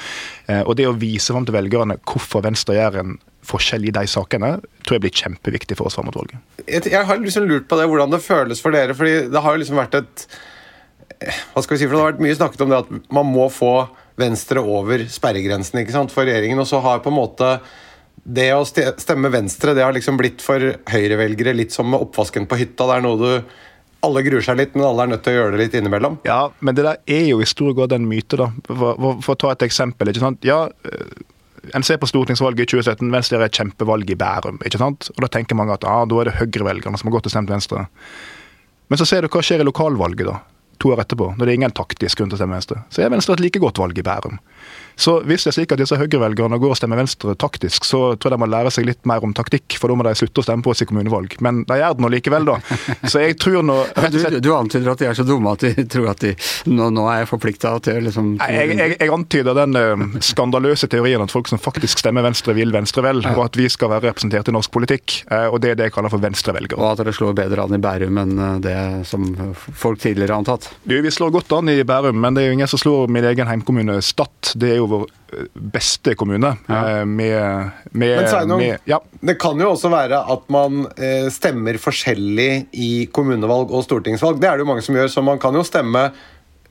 [0.49, 3.17] Eh, og det å vise fram til velgerne hvorfor Venstre gjør en
[3.49, 6.41] forskjell i de sakene, tror jeg blir kjempeviktig for oss fram mot valget.
[6.65, 8.97] Jeg har liksom lurt på det, hvordan det føles for dere.
[8.97, 10.25] fordi det har jo liksom vært et
[11.19, 13.49] hva skal vi si, for Det har vært mye snakket om det at man må
[13.51, 13.73] få
[14.19, 16.59] Venstre over sperregrensen ikke sant, for regjeringen.
[16.61, 17.53] Og så har på en måte
[18.23, 22.59] det å stemme Venstre det har liksom blitt for høyrevelgere litt som med oppvasken på
[22.59, 22.87] hytta.
[22.89, 23.55] Det er noe du
[24.05, 26.19] alle gruer seg litt, men alle er nødt til å gjøre det litt innimellom.
[26.27, 28.47] Ja, men det der er jo i stor grad en myte, da.
[28.69, 30.11] For, for, for å ta et eksempel.
[30.11, 30.47] ikke sant?
[30.47, 31.25] Ja, eh,
[31.75, 34.61] En ser på stortingsvalget i 2017, Venstre gjør et kjempevalg i Bærum.
[34.63, 35.09] ikke sant?
[35.11, 37.51] Og Da tenker mange at ah, da er det høyrevelgerne som har gått og stemt
[37.51, 37.83] Venstre.
[38.89, 40.39] Men så ser du hva skjer i lokalvalget, da
[40.79, 43.11] to år etterpå, når det er ingen taktisk grunn til å stemme Venstre, så er
[43.13, 44.39] Venstre et like godt valg i Bærum.
[44.99, 48.33] Så hvis det er slik at disse høyrevelgerne går og stemmer Venstre taktisk, så tror
[48.33, 50.47] jeg de må lære seg litt mer om taktikk, for da må de slutte å
[50.47, 51.37] stemme på oss i kommunevalg.
[51.45, 52.57] Men de gjør det nå likevel, da.
[53.07, 53.77] Så jeg tror nå
[54.13, 56.35] du, du, antyder at de er så dumme at de tror at de
[56.69, 61.21] Nå, nå er jeg forplikta til liksom jeg, jeg, jeg, antyder den uh, skandaløse teorien
[61.23, 64.51] at folk som faktisk stemmer Venstre, vil Venstre vel, og at vi skal være representert
[64.51, 65.21] i norsk politikk.
[65.31, 66.79] Uh, og det er det jeg kaller for venstrevelgere.
[66.79, 70.43] Og at dere slår bedre an i Bærum enn eh, det som folk tidligere har
[70.43, 70.69] antatt?
[70.83, 73.27] Du, vi slår godt an i Bærum, men det er jo ingen som slår min
[73.31, 74.53] egen heimkommune Stad.
[74.59, 76.53] Det er jo vår eh, beste kommune.
[76.67, 76.79] Ja.
[76.99, 78.99] Eh, med, med, Sveinung, ja.
[79.21, 84.41] det kan jo også være at man eh, stemmer forskjellig i kommunevalg og stortingsvalg.
[84.41, 86.09] Det er det jo mange som gjør, så man kan jo stemme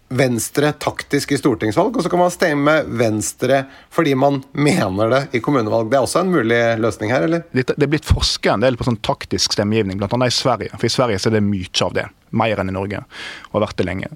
[0.08, 5.42] Venstre taktisk i stortingsvalg, og så kan man stemme Venstre fordi man mener det i
[5.44, 5.90] kommunevalg.
[5.90, 7.44] Det er også en mulig løsning her, eller?
[7.52, 10.08] Det, er blitt forska en del på sånn taktisk stemmegivning, bl.a.
[10.24, 10.72] i Sverige.
[10.78, 12.06] For i Sverige så er det mye av det.
[12.40, 13.02] Mer enn i Norge,
[13.48, 14.08] og har vært det lenge.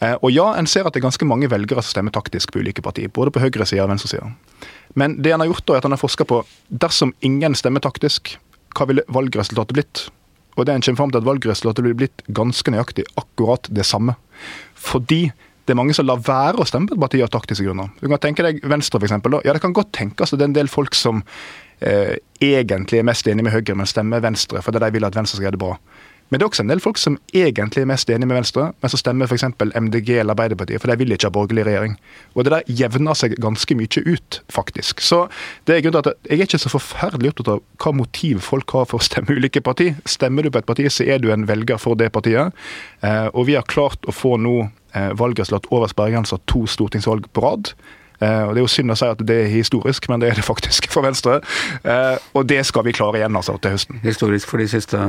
[0.00, 2.64] Eh, og ja, en ser at det er ganske mange velgere som stemmer taktisk på
[2.64, 4.32] ulike partier, både på høyresida og venstresida.
[5.00, 7.84] Men det han har gjort da, er at han har forska på dersom ingen stemmer
[7.84, 8.36] taktisk,
[8.76, 10.06] hva ville valgresultatet blitt?
[10.54, 14.16] Og det en kommer fram til at valgresultatet blir blitt ganske nøyaktig akkurat det samme.
[14.74, 15.26] Fordi
[15.64, 17.88] det er mange som lar være å stemme på et parti av taktiske grunner.
[18.00, 19.16] Du kan tenke deg Venstre, f.eks.
[19.46, 21.22] Ja, det kan godt tenkes at det er en del folk som
[21.80, 25.38] eh, egentlig er mest enig med Høyre, men stemmer Venstre fordi de vil at Venstre
[25.38, 25.78] skal gjøre det bra.
[26.30, 28.90] Men det er også en del folk som egentlig er mest enig med Venstre, men
[28.90, 29.44] som stemmer f.eks.
[29.76, 31.96] MDG eller Arbeiderpartiet, for de vil ikke ha borgerlig regjering.
[32.34, 35.02] Og det der jevner seg ganske mye ut, faktisk.
[35.04, 35.24] Så
[35.68, 38.74] det er grunnen til at jeg er ikke så forferdelig opptatt av hva motiv folk
[38.76, 39.92] har for å stemme ulike parti.
[40.08, 42.56] Stemmer du på et parti, så er du en velger for det partiet.
[43.04, 47.44] Eh, og vi har klart å få nå eh, valgresultat over sperregrensa to stortingsvalg på
[47.44, 47.76] rad.
[48.22, 50.38] Uh, og Det er jo synd å si at det er historisk, men det er
[50.38, 51.40] det faktisk for Venstre.
[52.38, 53.98] Og det skal vi klare igjen altså til høsten.
[54.06, 55.00] Historisk for de siste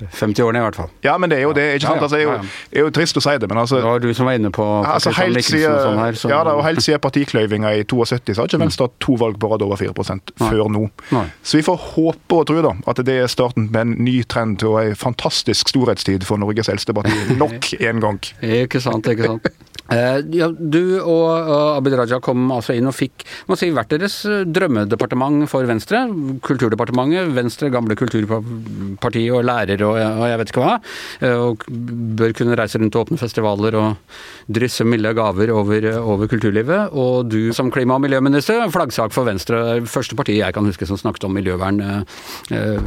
[0.00, 0.90] 50 årene, i hvert fall.
[1.04, 1.64] Ja, men det er jo det.
[1.76, 2.02] ikke sant?
[2.02, 4.02] Altså, det, er jo, det er jo trist å si det, men altså Det var
[4.02, 6.18] du som var inne på altså, helt siden, sånn her.
[6.18, 9.18] Så, ja, da, og helt siden partikløyvinga i 72 så har ikke Venstre hatt to
[9.20, 10.86] valg på rad over 4 før nå.
[11.14, 11.26] Nei.
[11.42, 14.64] Så vi får håpe og tro da, at det er starten med en ny trend
[14.66, 18.20] og en fantastisk storhetstid for Norges eldste parti nok en gang.
[18.42, 19.52] ikke sant, ikke sant.
[19.92, 21.28] Eh, ja, du og,
[21.76, 23.26] Abid Raja kom altså inn og fikk
[23.58, 26.06] si, hvert deres eh, drømmedepartement for Venstre.
[26.44, 30.78] Kulturdepartementet, Venstre, gamle kulturparti og lærer og, og, jeg vet ikke hva.
[31.20, 31.66] Eh, og
[32.16, 34.16] bør kunne reise rundt og åpne festivaler og
[34.56, 36.96] drysse milde gaver over, over kulturlivet.
[36.96, 39.82] Og du som klima- og miljøminister, flaggsak for Venstre.
[39.84, 42.80] Første parti jeg kan huske som snakket om miljøvern eh,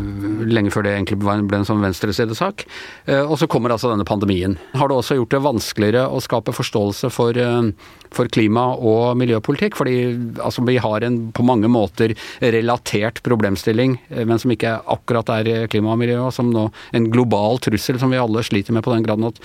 [0.50, 2.66] lenge før det egentlig ble en sånn venstresidesak.
[3.06, 4.58] Eh, og så kommer altså denne pandemien.
[4.74, 7.72] Har det også gjort det vanskeligere å skape forståelse forståelse for, eh,
[8.12, 9.76] for klima- og miljøpolitikk.
[9.76, 15.30] Fordi altså, vi har en på mange måter relatert problemstilling, eh, men som ikke akkurat
[15.30, 16.32] er klima og miljø.
[16.32, 19.40] Som nå en global trussel som vi alle sliter med på den graden at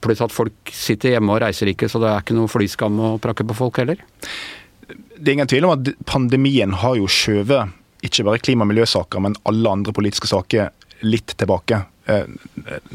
[0.00, 3.20] pluss at folk sitter hjemme og reiser ikke, så det er ikke noe flyskam å
[3.20, 3.96] prakke på folk heller.
[5.18, 9.20] Det er ingen tvil om at pandemien har jo skjøvet ikke bare klima- og miljøsaker,
[9.20, 10.70] men alle andre politiske saker
[11.02, 11.86] litt tilbake.
[12.06, 12.26] Eh,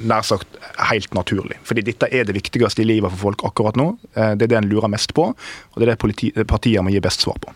[0.08, 0.56] nær sagt
[0.88, 1.58] helt naturlig.
[1.68, 3.90] Fordi dette er det viktigste i livet for folk akkurat nå.
[4.16, 7.04] Eh, det er det en lurer mest på, og det er det partiene må gi
[7.04, 7.52] best svar på.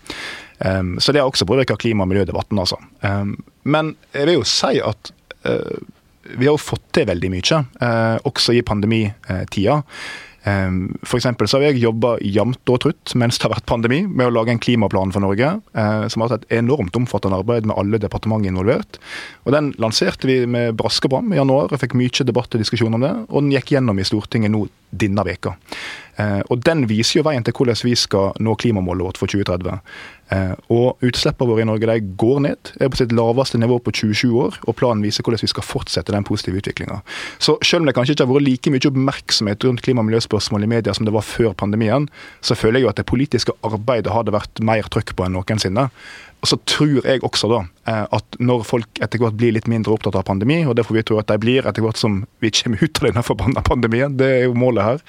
[0.60, 2.78] Um, så det har også påvirka klima- og miljødebatten, altså.
[3.04, 5.12] Um, men jeg vil jo si at
[5.48, 5.80] uh,
[6.32, 7.60] vi har jo fått til veldig mye,
[8.26, 9.76] også i pandemitida.
[10.46, 14.30] Ehm, for så har jeg jobba jevnt og trutt mens det har vært pandemi, med
[14.30, 17.78] å lage en klimaplan for Norge, eh, som har hatt et enormt omfattende arbeid med
[17.78, 19.00] alle departementer involvert.
[19.46, 22.94] Og Den lanserte vi med braskebram bram i januar, og fikk mye debatt og diskusjon
[22.94, 23.14] om det.
[23.30, 25.56] Og den gikk gjennom i Stortinget nå denne veka.
[26.18, 29.80] Eh, og Den viser jo veien til hvordan vi skal nå klimamålet vårt for 2030.
[30.34, 33.94] Eh, og Utslippene våre i Norge de går ned, er på sitt laveste nivå på
[33.94, 34.60] 27 år.
[34.66, 37.02] og Planen viser hvordan vi skal fortsette den positive utviklinga.
[37.40, 40.64] Så selv om det kanskje ikke har vært like mye oppmerksomhet rundt klima- og miljøspørsmål
[40.64, 42.08] i media som det var før pandemien,
[42.42, 45.36] så føler jeg jo at det politiske arbeidet har det vært mer trøkk på enn
[45.36, 45.90] noensinne.
[46.46, 49.96] Og så tror jeg også da eh, at når folk etter hvert blir litt mindre
[49.96, 52.52] opptatt av pandemi, og det får vi tro at de blir etter hvert som vi
[52.54, 55.04] kommer ut av denne forbanna pandemien, det er jo målet her,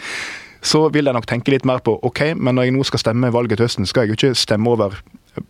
[0.66, 3.30] så vil jeg nok tenke litt mer på ok, men når jeg nå skal stemme
[3.34, 4.98] valget til høsten, skal jeg jo ikke stemme over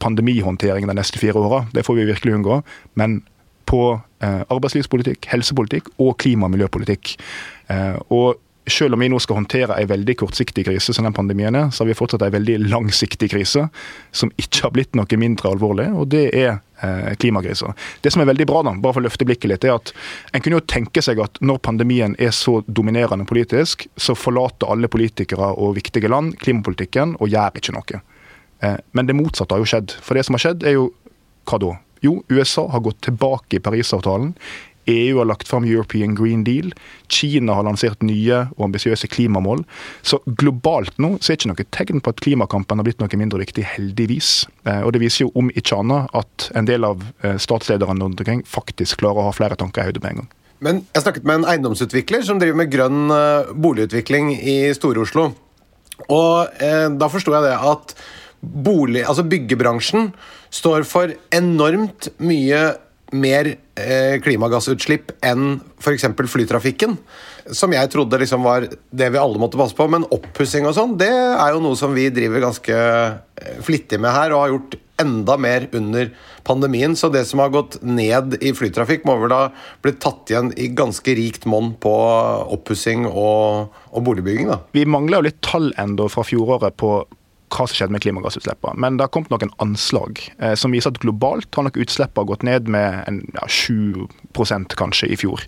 [0.03, 1.63] pandemihåndteringen de neste fire åra.
[1.73, 2.61] Det får vi virkelig unngå.
[3.01, 3.21] Men
[3.67, 3.81] på
[4.23, 7.17] eh, arbeidslivspolitikk, helsepolitikk og klima- og miljøpolitikk.
[7.73, 11.55] Eh, og selv om vi nå skal håndtere en veldig kortsiktig krise, som den pandemien
[11.55, 13.67] er, så har vi fortsatt en veldig langsiktig krise
[14.11, 17.73] som ikke har blitt noe mindre alvorlig, og det er eh, klimakrisa.
[18.03, 19.95] Det som er veldig bra, da, bare for å løfte blikket litt, er at
[20.33, 24.91] en kunne jo tenke seg at når pandemien er så dominerende politisk, så forlater alle
[24.91, 28.05] politikere og viktige land klimapolitikken og gjør ikke noe.
[28.67, 29.99] Eh, men det motsatte har jo skjedd.
[30.03, 30.91] For det som har skjedd, er jo
[31.47, 31.77] hva da?
[32.05, 34.35] Jo, USA har gått tilbake i Parisavtalen.
[34.91, 36.73] EU har lagt fram European Green Deal.
[37.09, 39.65] Kina har lansert nye og ambisiøse klimamål.
[40.07, 43.21] Så globalt nå så er det ikke noe tegn på at klimakampen har blitt noe
[43.21, 44.33] mindre viktig, heldigvis.
[44.67, 48.23] Eh, og det viser jo om ikke annet at en del av eh, statslederne rundt
[48.23, 50.31] omkring faktisk klarer å ha flere tanker i hodet på en gang.
[50.65, 55.31] Men jeg snakket med en eiendomsutvikler som driver med grønn eh, boligutvikling i Stor-Oslo.
[56.13, 57.95] Og eh, da forsto jeg det at
[58.41, 60.11] bolig, altså byggebransjen
[60.55, 62.61] står for enormt mye
[63.15, 66.09] mer eh, klimagassutslipp enn f.eks.
[66.33, 66.97] flytrafikken.
[67.55, 69.87] Som jeg trodde liksom var det vi alle måtte passe på.
[69.93, 74.15] Men oppussing og sånn, det er jo noe som vi driver ganske eh, flittig med
[74.17, 76.11] her, og har gjort enda mer under
[76.47, 76.97] pandemien.
[76.97, 79.43] Så det som har gått ned i flytrafikk, må vel da
[79.85, 81.95] bli tatt igjen i ganske rikt monn på
[82.57, 84.51] oppussing og, og, boligbygging?
[84.51, 84.61] da.
[84.75, 86.99] Vi mangler jo litt tall enda fra fjoråret på
[87.53, 88.81] hva som skjedde med klimagassutslippene.
[88.83, 92.47] Men det har kommet noen anslag eh, som viser at globalt har nok utslippene gått
[92.47, 94.07] ned med en, ja, 7
[94.77, 95.45] kanskje i fjor.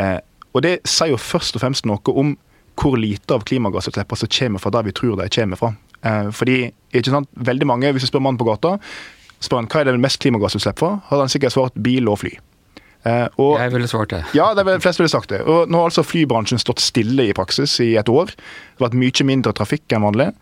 [0.00, 0.18] Eh,
[0.54, 2.36] og Det sier jo først og fremst noe om
[2.78, 5.72] hvor lite av klimagassutslippene som kommer fra der vi tror de kommer fra.
[6.02, 6.58] Eh, fordi
[6.94, 8.78] ikke sant, veldig mange, Hvis du spør mannen på gata
[9.40, 12.32] spør han, hva er det mest klimagassutslipp fra, hadde han sikkert svart bil og fly.
[13.06, 14.24] Uh, og, jeg ville svart det.
[14.34, 15.44] Ja, de fleste ville sagt det.
[15.46, 18.32] Og Nå har altså flybransjen stått stille i praksis i et år.
[18.34, 20.32] Det har vært mye mindre trafikk enn vanlig.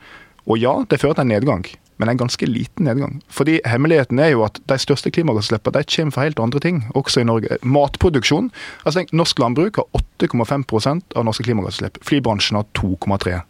[0.47, 1.65] Og ja, det fører til en nedgang,
[1.99, 3.19] men en ganske liten nedgang.
[3.33, 7.29] Fordi hemmeligheten er jo at de største klimagassutslippene kommer fra helt andre ting, også i
[7.29, 7.59] Norge.
[7.63, 8.53] Matproduksjon.
[8.85, 11.99] altså tenk, Norsk landbruk har 8,5% av norske klimagassutslipp.
[12.05, 13.43] Flybransjen har 2,3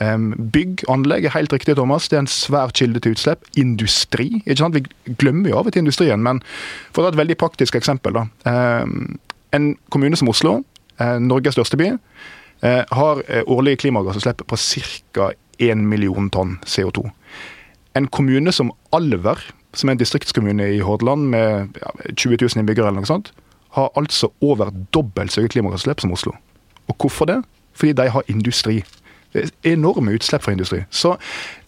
[0.00, 2.08] Um, bygg, anlegg er helt riktig, Thomas.
[2.08, 3.44] Det er en svær kilde til utslipp.
[3.60, 4.42] Industri.
[4.46, 4.78] ikke sant?
[4.78, 6.40] Vi glemmer jo av og til industrien, men
[6.94, 8.16] for å ta et veldig praktisk eksempel.
[8.16, 8.24] da.
[9.52, 10.62] En kommune som Oslo,
[11.00, 11.92] uh, Norges største by,
[12.64, 15.32] uh, har uh, årlige klimagassutslipp på ca.
[15.60, 17.06] 1 million tonn CO2.
[17.98, 19.40] En kommune som Alver,
[19.74, 21.80] som er en distriktskommune i Hordaland med
[22.16, 23.32] 20 000 innbyggere, eller noe sånt,
[23.76, 26.34] har altså over dobbelt så høye klimagassutslipp som Oslo.
[26.88, 27.42] Og hvorfor det?
[27.74, 28.80] Fordi de har industri.
[29.32, 30.80] Det er enorme utslipp fra industri.
[30.90, 31.14] Så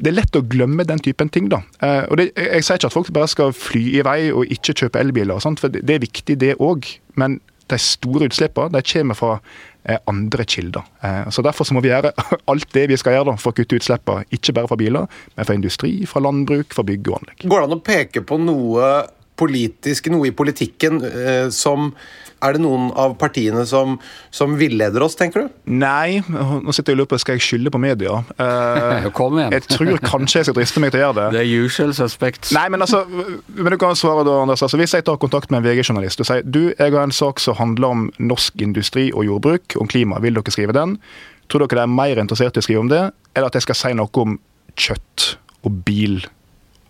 [0.03, 1.49] det er lett å glemme den typen ting.
[1.49, 1.63] da.
[1.83, 4.75] Eh, og det, Jeg sier ikke at folk bare skal fly i vei og ikke
[4.75, 6.87] kjøpe elbiler, og sånt, for det er viktig det òg.
[7.15, 9.41] Men de store utslippene de kommer fra
[10.07, 10.85] andre kilder.
[11.03, 12.13] Eh, så Derfor så må vi gjøre
[12.51, 15.49] alt det vi skal gjøre da, for å kutte utslippene, ikke bare fra biler, men
[15.49, 17.43] fra industri, fra landbruk, fra bygg og anlegg.
[17.47, 18.93] Går det an å peke på noe
[19.41, 21.93] politisk, noe i politikken eh, som
[22.43, 23.93] Er det noen av partiene som,
[24.35, 25.53] som villeder oss, tenker du?
[25.79, 28.17] Nei, nå sitter jeg og lurer på skal jeg skylde på media.
[28.43, 29.55] Eh, Kom igjen.
[29.55, 31.27] jeg tror kanskje jeg skal driste meg til å gjøre det.
[31.39, 32.51] The usual suspects.
[32.57, 34.65] Nei, men altså, men du kan svare da, Anders.
[34.67, 37.39] Altså, hvis jeg tar kontakt med en VG-journalist og sier du, jeg har en sak
[37.45, 40.97] som handler om norsk industri og jordbruk, om klima, vil dere skrive den?
[41.47, 43.05] Tror dere det er mer interessert i å skrive om det,
[43.37, 44.35] eller at jeg skal si noe om
[44.75, 45.31] kjøtt
[45.63, 46.19] og bil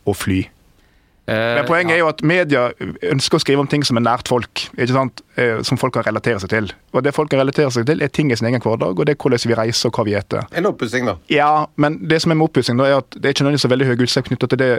[0.09, 0.41] og fly?
[1.29, 2.65] Eh, Men poenget er jo at media
[3.13, 5.23] ønsker å skrive om ting som er nært folk, ikke sant?
[5.39, 6.73] Eh, som folk kan relatere seg til.
[6.93, 9.15] Og det folk kan relatere seg til, er ting i sin egen hverdag, og det
[9.15, 10.49] er hvordan vi reiser og hva vi spiser.
[10.59, 11.15] En oppussing, da.
[11.31, 13.73] Ja, men det som er med oppussing, da, er at det er ikke nødvendigvis så
[13.73, 14.73] veldig høye utslipp knytta til det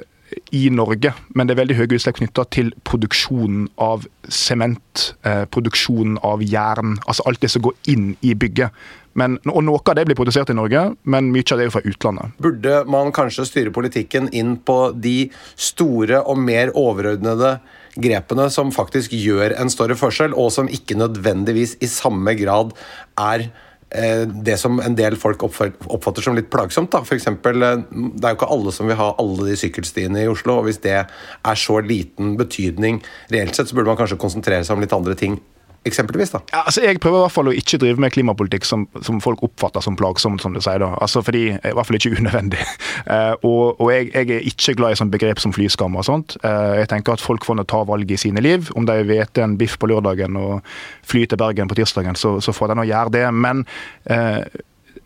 [0.52, 6.20] i Norge, men det er veldig høye utslipp knytta til produksjonen av sement, eh, produksjonen
[6.26, 8.72] av jern, altså alt det som går inn i bygget.
[9.20, 11.76] Men, og Noe av det blir produsert i Norge, men mye av det er jo
[11.76, 12.38] fra utlandet.
[12.42, 17.58] Burde man kanskje styre politikken inn på de store og mer overordnede
[18.02, 22.74] grepene som faktisk gjør en større forskjell, og som ikke nødvendigvis i samme grad
[23.22, 23.46] er
[23.94, 26.90] eh, det som en del folk oppfatter som litt plagsomt.
[26.96, 27.04] da.
[27.06, 30.32] For eksempel, eh, det er jo ikke alle som vil ha alle de sykkelstiene i
[30.32, 30.58] Oslo.
[30.58, 34.78] og Hvis det er så liten betydning reelt sett, så burde man kanskje konsentrere seg
[34.78, 35.38] om litt andre ting
[35.86, 36.34] eksempelvis?
[36.34, 36.42] da?
[36.54, 39.44] Ja, altså Jeg prøver i hvert fall å ikke drive med klimapolitikk som, som folk
[39.46, 40.80] oppfatter som plagsomt, som du sier.
[40.84, 40.94] da.
[41.04, 42.66] Altså Fordi I hvert fall ikke unødvendig.
[43.08, 46.38] Uh, og, og jeg, jeg, er ikke glad i sånn begrep som flyskam og sånt.
[46.44, 48.72] Uh, jeg tenker at folk får ta valget i sine liv.
[48.78, 50.62] Om de vet en biff på lørdagen og
[51.08, 53.26] fly til Bergen på tirsdagen, så, så får de nå gjøre det.
[53.34, 53.66] Men
[54.12, 54.44] uh,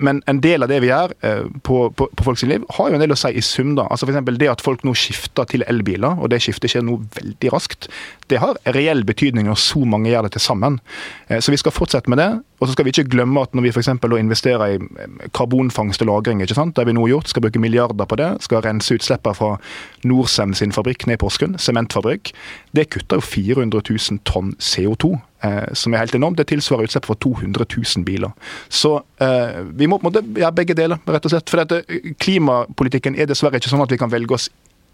[0.04, 2.98] men en del av det vi gjør eh, på, på, på folks liv, har jo
[2.98, 3.76] en del å si i sum.
[3.78, 3.88] da.
[3.92, 7.54] Altså for Det at folk nå skifter til elbiler, og det skiftet skjer nå veldig
[7.54, 7.90] raskt,
[8.32, 10.80] det har reell betydning når så mange gjør det til sammen.
[11.28, 12.30] Eh, så vi skal fortsette med det.
[12.58, 13.90] Og så skal vi ikke glemme at når vi f.eks.
[14.18, 16.76] investerer i eh, karbonfangst og -lagring, ikke sant?
[16.76, 19.58] det vi nå gjort, skal bruke milliarder på det, skal rense utslippene fra
[20.04, 22.34] Norcem sin fabrikk ned i Porsgrunn, sementfabrikk,
[22.74, 26.38] det kutter jo 400 000 tonn CO2 eh, som er helt enormt.
[26.38, 28.32] Det tilsvarer utslipp for 200 000 biler.
[28.70, 31.50] Så eh, vi må på en måte gjøre begge deler, rett og slett.
[31.50, 34.50] For dette, eh, klimapolitikken er dessverre ikke sånn at vi kan velge oss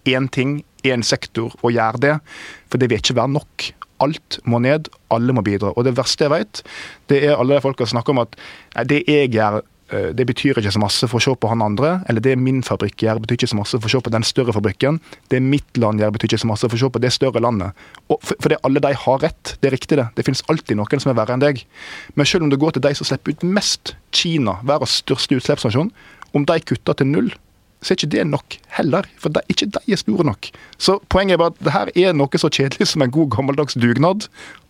[0.05, 2.17] én ting, én sektor, og gjøre det.
[2.67, 3.69] For det vil ikke være nok.
[4.03, 5.73] Alt må ned, alle må bidra.
[5.77, 6.63] Og det verste jeg vet,
[7.11, 8.37] det er alle de folka som snakker om at
[8.89, 9.61] det jeg gjør
[9.93, 11.97] Eh, det betyr ikke så masse for å se på han andre.
[12.09, 14.55] Eller det min fabrikk gjør, betyr ikke så masse for å se på den større
[14.55, 14.99] fabrikken.
[15.31, 17.85] Det mitt land gjør, betyr ikke så masse for å se på det større landet.
[18.09, 19.55] Og for det alle de har rett.
[19.59, 20.09] Det er riktig, det.
[20.17, 21.63] Det finnes alltid noen som er verre enn deg.
[22.15, 25.91] Men selv om det går til de som slipper ut mest, Kina, verdens største utslippsnasjon,
[26.33, 27.33] om de kutter til null,
[27.83, 29.07] så er ikke det nok heller.
[29.19, 30.49] For de, ikke de er store nok.
[30.81, 33.77] Så poenget er bare at det her er noe så kjedelig som en god gammeldags
[33.77, 34.29] dugnad.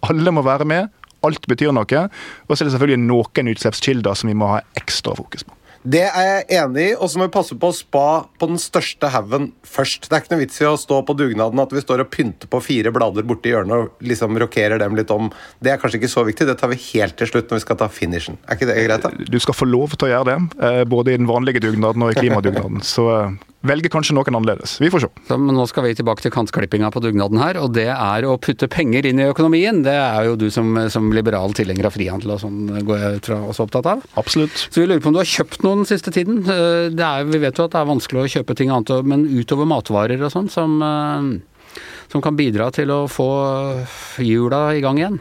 [0.10, 0.92] Alle må være med,
[1.24, 2.00] Alt betyr noe.
[2.48, 5.56] Og så er det selvfølgelig noen utslippskilder som vi må ha ekstra fokus på.
[5.84, 8.08] Det er jeg enig i, og så må vi passe på å spa
[8.40, 10.08] på den største haugen først.
[10.08, 12.48] Det er ikke noe vits i å stå på dugnaden at vi står og pynter
[12.52, 15.28] på fire blader borti hjørnet og liksom rokerer dem litt om.
[15.60, 17.82] Det er kanskje ikke så viktig, det tar vi helt til slutt når vi skal
[17.84, 18.40] ta finishen.
[18.48, 19.32] Er ikke det greit, da?
[19.36, 22.14] Du skal få lov til å gjøre det, eh, både i den vanlige dugnaden og
[22.14, 22.80] i klimadugnaden.
[22.94, 23.36] Så eh,
[23.68, 24.78] velger kanskje noen annerledes.
[24.80, 25.12] Vi får se.
[25.28, 28.38] Så, men nå skal vi tilbake til kantklippinga på dugnaden her, og det er å
[28.40, 29.84] putte penger inn i økonomien.
[29.84, 33.32] Det er jo du som, som liberal tilhenger av frihandel og sånn går jeg ut
[33.32, 34.08] fra også opptatt av.
[34.20, 34.68] Absolutt.
[34.68, 36.44] Så vi lurer på om du har kjøpt noe den siste tiden.
[36.44, 39.70] det er, vi vet jo at det er vanskelig å kjøpe ting annet, men utover
[39.70, 41.80] matvarer og sånn, som, eh,
[42.12, 43.30] som kan bidra til å få
[44.22, 45.20] hjula i gang igjen?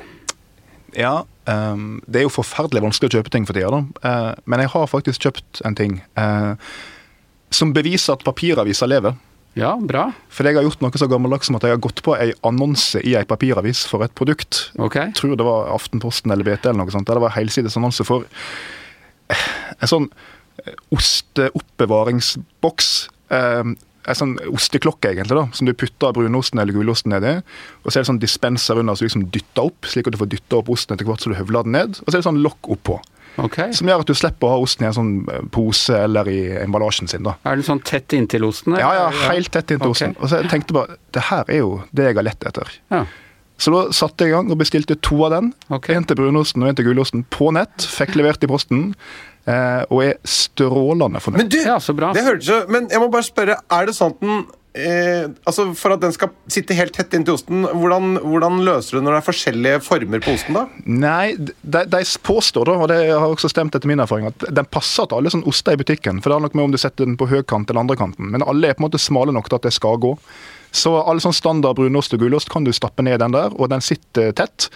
[0.92, 3.82] Ja, um, det er jo forferdelig vanskelig å kjøpe ting for tida, da.
[4.04, 6.00] Uh, men jeg har faktisk kjøpt en ting.
[6.18, 6.54] Uh,
[7.52, 9.16] som beviser at papiraviser lever.
[9.58, 10.06] Ja, bra.
[10.32, 13.02] For jeg har gjort noe så gammeldags som at jeg har gått på ei annonse
[13.04, 14.70] i ei papiravis for et produkt.
[14.80, 15.10] Okay.
[15.10, 17.08] Jeg tror det var Aftenposten eller BT eller noe sånt.
[17.08, 18.24] Det var helsides annonse for
[19.32, 20.30] en sånn eh,
[20.94, 22.92] osteoppbevaringsboks.
[23.32, 23.64] Eh,
[24.02, 27.36] en sånn osteklokke, egentlig, da, som du putter brunosten eller gulosten nedi.
[27.84, 30.32] Og så er det sånn dispenser under som liksom dytter opp, slik at du får
[30.32, 31.90] dytta opp osten etter hvert så du høvler den ned.
[32.02, 32.98] Og så er det sånn lokk oppå.
[33.40, 33.72] Okay.
[33.72, 36.40] Som gjør at du slipper å ha osten i en sånn eh, pose eller i
[36.60, 37.24] emballasjen sin.
[37.24, 37.38] da.
[37.48, 38.76] Er den sånn tett inntil osten?
[38.80, 40.10] Ja, ja, helt tett inntil okay.
[40.10, 40.16] osten.
[40.20, 42.74] Og så jeg tenkte bare det her er jo det jeg har lett etter.
[42.92, 43.06] Ja.
[43.62, 45.52] Så da satte jeg i gang og bestilte to av den.
[45.70, 45.94] Okay.
[45.96, 47.86] En til brunosten og en til gulosten på nett.
[47.86, 48.90] Fikk levert i posten.
[49.42, 51.42] Eh, og er strålende fornøyd.
[51.42, 52.12] Men du, ja, så bra.
[52.14, 55.66] det hørtes jo Men jeg må bare spørre, er det sånn at den Eh, altså
[55.76, 59.18] For at den skal sitte helt tett inntil osten, hvordan, hvordan, løser du når det
[59.18, 60.56] er forskjellige former på osten?
[60.56, 60.62] da?
[60.88, 64.70] Nei, De, de påstår, da, og det har også stemt etter min erfaring, at den
[64.72, 66.22] passer til alle sånne oster i butikken.
[66.22, 68.32] For det har nok med om du setter den på høykant eller andre kanten.
[68.32, 70.16] Men alle er på en måte smale nok til at det skal gå.
[70.72, 73.84] Så all sånn standard brunost og gulost kan du stappe ned den der, og den
[73.84, 74.70] sitter tett.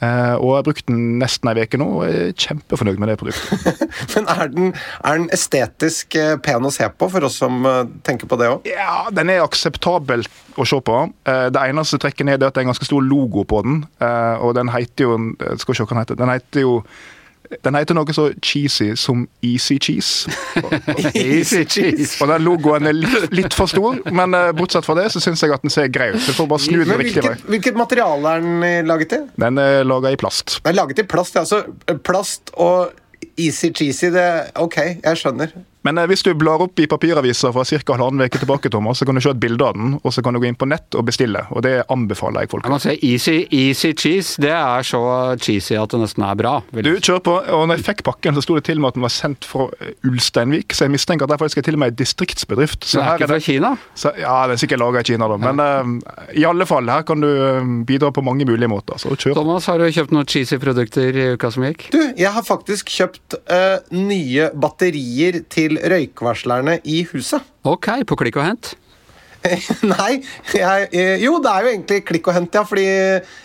[0.00, 3.18] Eh, og jeg har brukt den nesten ei uke nå, og er kjempefornøyd med det
[3.20, 3.82] produktet.
[4.14, 4.72] Men er den,
[5.04, 8.48] er den estetisk eh, pen å se på, for oss som eh, tenker på det
[8.48, 8.68] òg?
[8.70, 10.24] Ja, den er akseptabel
[10.56, 10.96] å se på.
[11.24, 13.78] Det eneste trekket ned er at det er en ganske stor logo på den.
[14.42, 16.18] Og den heter jo jeg Skal vi se hva den heter.
[16.18, 16.72] Den heter jo
[17.50, 20.30] den heter noe så cheesy som Easy Cheese.
[21.14, 22.14] Easy cheese.
[22.22, 25.42] Og den logoen er litt, litt for stor, men eh, bortsett fra det så syns
[25.42, 26.20] jeg at den ser grei ut.
[26.22, 27.34] Så jeg får bare snu den riktig vei.
[27.50, 29.20] hvilket, materiale er den eh, laget i?
[29.42, 30.60] Den er laga i plast.
[30.62, 31.34] Den er laget i plast.
[31.34, 31.42] ja.
[31.42, 31.64] Altså,
[32.06, 32.94] plast og
[33.40, 34.28] easy cheesy, det
[34.60, 35.54] Ok, jeg skjønner.
[35.86, 37.94] Men eh, hvis du blar opp i papiraviser fra ca.
[37.94, 40.36] halvannen uke tilbake, Thomas, så kan du se et bilde av den, og så kan
[40.36, 41.42] du gå inn på nett og bestille.
[41.54, 42.66] Og det anbefaler jeg folk.
[42.68, 45.00] Jeg må si easy, easy cheese, det er så
[45.40, 46.58] cheesy at det nesten er bra.
[46.76, 47.36] vil Du, kjør på.
[47.56, 49.48] Og når jeg fikk pakken, så sto det til og med at den var sendt
[49.48, 52.84] fra eh, Ulsteinvik, så jeg mistenker at det faktisk er til og med en distriktsbedrift.
[52.84, 53.74] Så Den er her ikke er fra Kina?
[53.94, 55.40] så, ja, den er sikkert laga i Kina, da.
[55.40, 57.30] Men eh, i alle fall, her kan du
[57.88, 59.00] bidra på mange mulige måter.
[59.00, 59.38] Så kjør.
[59.40, 61.88] Thomas, har du kjøpt noen cheesy produkter i uka som gikk?
[61.94, 67.44] Du, jeg har faktisk kjøpt uh, nye batterier til røykvarslerne i huset.
[67.68, 68.74] Ok, på klikk og hent.
[69.94, 70.20] nei,
[70.52, 72.64] jeg, eh, jo, det er jo egentlig klikk og hent, ja.
[72.68, 72.86] Fordi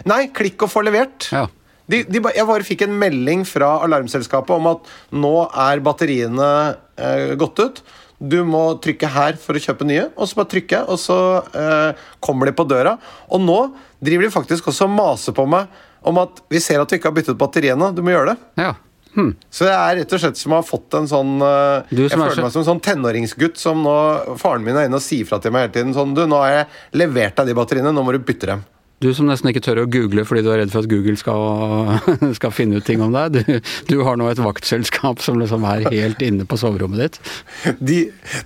[0.10, 1.30] Nei, klikk og få levert.
[1.32, 1.46] Ja.
[1.86, 6.50] De, de, jeg bare fikk en melding fra alarmselskapet om at nå er batteriene
[6.98, 7.84] eh, gått ut.
[8.16, 11.18] Du må trykke her for å kjøpe nye, og så bare trykke, og så
[11.52, 12.96] eh, kommer de på døra.
[13.30, 13.60] Og nå
[14.04, 15.70] driver de faktisk også og maser på meg
[16.06, 17.92] om at vi ser at du ikke har byttet batteriene.
[17.96, 18.66] Du må gjøre det.
[18.66, 18.74] ja.
[19.16, 19.30] Hm.
[19.50, 22.18] Så jeg er rett og slett som å ha fått en sånn eh, Jeg er
[22.18, 25.26] føler så- meg som en sånn tenåringsgutt som nå faren min er inne og sier
[25.26, 25.94] fra til meg hele tiden.
[25.96, 26.68] Sånn, du, nå har jeg
[27.00, 28.66] levert deg de batteriene, nå må du bytte dem.
[29.04, 32.00] Du som nesten ikke tør å google fordi du er redd for at Google skal,
[32.38, 33.36] skal finne ut ting om deg.
[33.36, 37.20] Du, du har nå et vaktselskap som liksom er helt inne på soverommet ditt.
[37.86, 37.98] De,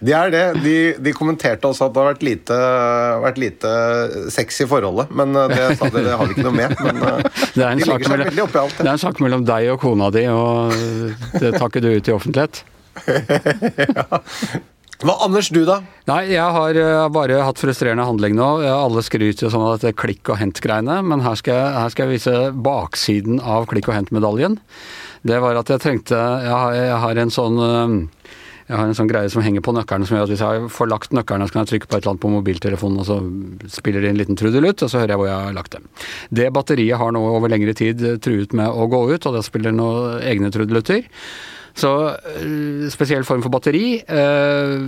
[0.04, 0.43] de er det.
[0.64, 2.58] De, de kommenterte også at det har vært lite,
[3.24, 3.70] vært lite
[4.34, 5.14] sex i forholdet.
[5.16, 6.76] Men det, det det har vi ikke noe med.
[6.82, 7.22] Men eh,
[7.60, 8.80] Det er en, de sak legger seg mellom, veldig oppi alt.
[8.80, 10.76] det er en sak mellom deg og kona di, og
[11.38, 12.64] det tar ikke du ut i offentlighet.
[15.00, 15.78] Hva Anders, du, da?
[16.10, 18.47] Nei, jeg har eh, bare hatt frustrerende handling nå.
[18.66, 21.93] Eh, Alle skryter jo sånn av dette klikk og hent-greiene, men her skal, jeg, her
[21.93, 22.34] skal jeg vise
[22.68, 24.58] baksiden av klikk og hent-medaljen.
[25.24, 27.95] Det var at jeg trengte Jeg har, jeg har en sånn eh,
[28.70, 30.89] jeg har en sånn greie som henger på nøkkelen som gjør at hvis jeg får
[30.91, 33.16] lagt nøkkelen, så kan jeg trykke på et eller annet på mobiltelefonen, og så
[33.80, 35.82] spiller det en liten trudelutt, og så hører jeg hvor jeg har lagt det.
[36.38, 39.74] Det batteriet har nå over lengre tid truet med å gå ut, og det spiller
[39.74, 41.02] noen egne trudelutter.
[41.80, 41.91] Så
[42.43, 44.01] øh, spesiell form for batteri.
[44.03, 44.84] øh,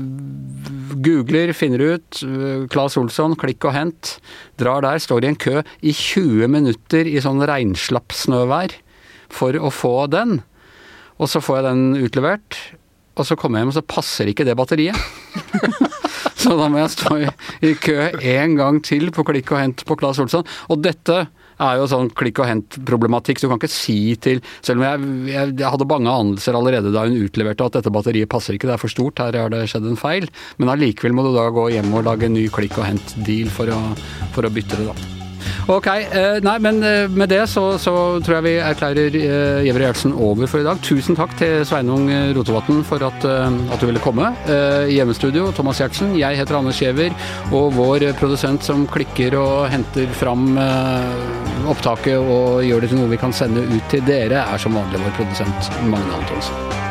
[1.03, 2.23] googler, finner ut.
[2.23, 4.19] øh, Claes Olsson, klikk og hent.
[4.59, 8.75] Drar der, står i en kø i 20 minutter i sånn regnslappsnøvær
[9.31, 10.41] for å få den.
[11.21, 12.57] Og så får jeg den utlevert,
[13.15, 14.97] og så kommer jeg hjem, og så passer ikke det batteriet.
[16.41, 17.29] så da må jeg stå i,
[17.69, 20.47] i kø en gang til på klikk og hent på Claes Olsson.
[20.73, 21.27] Og dette
[21.61, 23.41] er jo sånn klikk og hent-problematikk.
[23.41, 27.05] Du kan ikke si til Selv om jeg, jeg, jeg hadde bange anelser allerede da
[27.07, 29.89] hun utleverte at dette batteriet passer ikke, det er for stort, her har det skjedd
[29.91, 30.29] en feil.
[30.61, 33.71] Men allikevel må du da gå hjem og lage en ny klikk og hent-deal for,
[34.35, 35.20] for å bytte det, da.
[35.71, 40.13] Ok, eh, nei, men eh, med det så, så tror jeg vi erklærer eh, Gjertsen
[40.13, 40.81] over for i dag.
[40.85, 44.29] Tusen takk til Sveinung Rotevatn for at, at du ville komme.
[44.91, 46.13] Hjemmestudio, Thomas Gjertsen.
[46.19, 47.15] Jeg heter Anders Giæver,
[47.49, 50.53] og vår produsent som klikker og henter fram
[51.71, 55.01] opptaket og gjør det til noe vi kan sende ut til dere, er som vanlig
[55.01, 56.90] vår produsent Magne Antonsen.